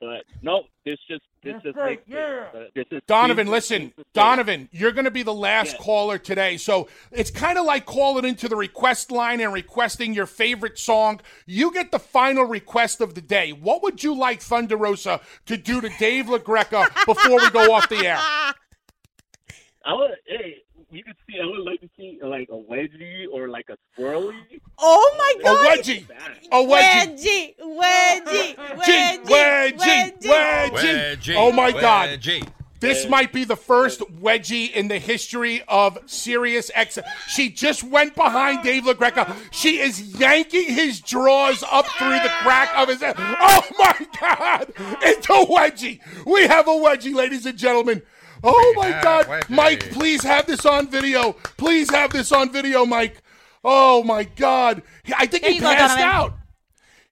but 0.00 0.24
no, 0.42 0.62
this 0.84 0.98
just 1.08 1.22
this 1.42 1.54
just 1.62 1.76
makes 1.76 2.02
it, 2.06 2.16
uh, 2.18 2.64
this 2.74 2.84
is 2.90 3.00
Donovan, 3.06 3.46
this- 3.46 3.52
listen, 3.52 3.92
this 3.96 4.04
is- 4.04 4.12
Donovan, 4.12 4.68
you're 4.72 4.92
going 4.92 5.04
to 5.06 5.10
be 5.10 5.22
the 5.22 5.32
last 5.32 5.72
Yeah. 5.74 5.78
caller 5.84 6.18
today. 6.18 6.56
So 6.58 6.88
it's 7.12 7.30
kind 7.30 7.58
of 7.58 7.64
like 7.64 7.86
calling 7.86 8.24
into 8.26 8.46
the 8.48 8.56
request 8.56 9.10
line 9.10 9.40
and 9.40 9.52
requesting 9.52 10.12
your 10.12 10.26
favorite 10.26 10.78
song. 10.78 11.20
You 11.46 11.72
get 11.72 11.92
the 11.92 11.98
final 11.98 12.44
request 12.44 13.00
of 13.00 13.14
the 13.14 13.22
day. 13.22 13.52
What 13.52 13.82
would 13.82 14.02
you 14.02 14.14
like 14.14 14.42
Thunder 14.42 14.76
Rosa 14.76 15.20
to 15.46 15.56
do 15.56 15.80
to 15.80 15.88
Dave 15.98 16.26
LaGreca 16.26 17.06
before 17.06 17.38
we 17.38 17.50
go 17.50 17.72
off 17.72 17.88
the 17.88 18.06
air? 18.06 18.18
I 19.84 19.94
would, 19.94 20.10
hey, 20.26 20.56
you 20.90 21.04
could 21.04 21.16
see. 21.28 21.38
I 21.40 21.46
would 21.46 21.60
like 21.60 21.80
to 21.80 21.88
see 21.96 22.18
like 22.22 22.48
a 22.50 22.52
wedgie 22.52 23.26
or 23.32 23.48
like 23.48 23.68
a 23.68 23.76
swirly. 23.98 24.34
Oh 24.78 25.14
my 25.18 25.34
A 25.40 25.44
god! 25.44 25.78
wedgie. 25.78 26.06
A 26.52 26.56
wedgie. 26.56 27.54
Wedgie, 27.60 28.56
wedgie, 28.56 28.56
Wedgie, 28.56 29.24
wedgie, 29.24 29.76
wedgie, 29.76 30.20
wedgie. 30.22 31.16
Wedgie, 31.16 31.34
Oh 31.36 31.52
my 31.52 31.70
God. 31.72 32.08
wedgie. 32.10 32.46
This 32.80 33.06
might 33.06 33.30
be 33.30 33.44
the 33.44 33.56
first 33.56 34.00
wedgie 34.00 34.72
in 34.72 34.88
the 34.88 34.98
history 34.98 35.62
of 35.68 35.98
Sirius 36.06 36.70
X. 36.74 36.98
She 37.28 37.50
just 37.50 37.84
went 37.84 38.14
behind 38.14 38.62
Dave 38.62 38.84
LaGreca. 38.84 39.36
She 39.50 39.80
is 39.80 40.00
yanking 40.18 40.64
his 40.64 40.98
drawers 41.00 41.62
up 41.70 41.84
through 41.98 42.08
the 42.20 42.30
crack 42.40 42.70
of 42.78 42.88
his 42.88 43.00
head. 43.02 43.16
Oh 43.18 43.62
my 43.78 44.06
God! 44.18 44.72
It's 45.02 45.26
a 45.26 45.44
wedgie. 45.44 46.00
We 46.24 46.46
have 46.46 46.68
a 46.68 46.70
wedgie, 46.70 47.14
ladies 47.14 47.44
and 47.44 47.58
gentlemen. 47.58 48.00
Oh 48.42 48.72
my 48.76 48.90
God, 49.02 49.26
wedgie. 49.26 49.50
Mike! 49.50 49.90
Please 49.92 50.22
have 50.22 50.46
this 50.46 50.64
on 50.66 50.88
video. 50.88 51.32
Please 51.56 51.90
have 51.90 52.10
this 52.12 52.32
on 52.32 52.52
video, 52.52 52.86
Mike. 52.86 53.22
Oh 53.64 54.02
my 54.02 54.24
God! 54.24 54.82
I 55.16 55.26
think 55.26 55.42
There 55.42 55.50
he 55.50 55.56
you 55.56 55.62
go, 55.62 55.74
passed 55.74 55.98
out. 55.98 56.34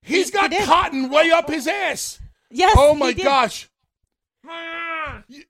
He's 0.02 0.26
He- 0.26 0.32
got 0.32 0.52
he 0.52 0.64
cotton 0.64 1.10
way 1.10 1.30
up 1.30 1.48
his 1.50 1.66
ass. 1.66 2.18
Yes. 2.50 2.74
Oh 2.78 2.94
he 2.94 3.00
my 3.00 3.12
did. 3.12 3.24
gosh! 3.24 3.68
You, 5.28 5.42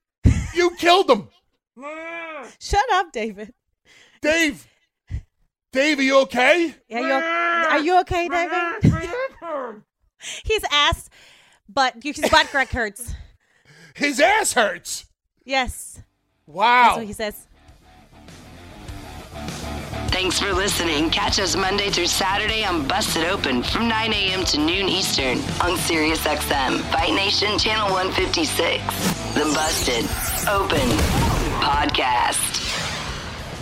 you 0.54 0.70
killed 0.76 1.08
him, 1.10 1.28
Shut 2.60 2.84
up, 2.92 3.12
David. 3.12 3.52
Dave. 4.20 4.66
Dave, 5.72 5.98
are 5.98 6.02
you 6.02 6.20
okay? 6.22 6.74
Yeah, 6.88 7.00
you 7.00 7.12
are 7.12 7.78
you 7.80 8.00
okay, 8.00 8.28
David? 8.28 8.82
His 10.44 10.64
ass, 10.72 11.08
but 11.68 11.94
his 12.02 12.18
butt 12.30 12.46
crack 12.48 12.70
hurts. 12.70 13.14
His 13.94 14.18
ass 14.18 14.54
hurts. 14.54 15.04
Yes, 15.48 16.00
Wow. 16.46 16.82
that's 16.82 16.90
Wow. 16.92 16.96
what 16.98 17.06
he 17.06 17.12
says. 17.14 17.34
Thanks 20.10 20.38
for 20.38 20.52
listening. 20.52 21.08
Catch 21.08 21.38
us 21.40 21.56
Monday 21.56 21.88
through 21.88 22.06
Saturday 22.08 22.64
on 22.66 22.86
Busted 22.86 23.24
Open 23.24 23.62
from 23.62 23.88
9 23.88 24.12
a.m. 24.12 24.44
to 24.44 24.58
noon 24.58 24.88
Eastern 24.90 25.38
on 25.62 25.78
Sirius 25.78 26.20
XM, 26.26 26.80
Fight 26.92 27.14
Nation 27.14 27.58
Channel 27.58 27.90
156. 27.92 28.82
The 29.34 29.44
Busted 29.54 30.04
Open 30.50 30.86
Podcast. 31.62 32.66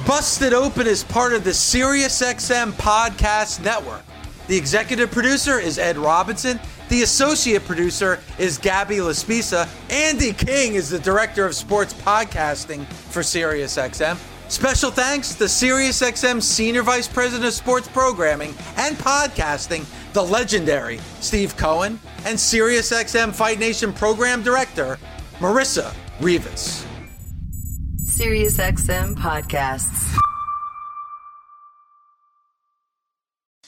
Busted 0.07 0.53
Open 0.53 0.89
is 0.89 1.05
part 1.05 1.33
of 1.35 1.45
the 1.45 1.51
SiriusXM 1.51 2.73
Podcast 2.73 3.63
Network. 3.63 4.03
The 4.49 4.57
executive 4.57 5.11
producer 5.13 5.61
is 5.61 5.79
Ed 5.79 5.97
Robinson, 5.97 6.59
The 6.89 7.03
associate 7.03 7.65
producer 7.65 8.21
is 8.39 8.59
Gabby 8.59 8.97
Laspisa. 8.97 9.69
Andy 9.91 10.33
King 10.33 10.75
is 10.75 10.89
the 10.89 11.01
director 11.01 11.45
of 11.45 11.55
sports 11.55 11.93
podcasting 11.93 12.87
for 12.87 13.23
SiriusXM. 13.23 14.17
Special 14.49 14.93
thanks 14.93 15.35
to 15.35 15.45
SiriusXM 15.45 16.41
Senior 16.41 16.85
Vice 16.85 17.09
President 17.09 17.47
of 17.47 17.53
Sports 17.53 17.89
Programming 17.89 18.55
and 18.77 18.97
Podcasting, 18.97 19.85
the 20.13 20.23
legendary 20.23 21.01
Steve 21.19 21.57
Cohen, 21.57 21.99
and 22.25 22.39
SiriusXM 22.39 23.35
Fight 23.35 23.59
Nation 23.59 23.93
Program 23.93 24.45
Director, 24.45 24.99
Marissa 25.41 25.93
Rivas. 26.21 26.87
SiriusXM 28.05 29.17
podcasts. 29.17 30.17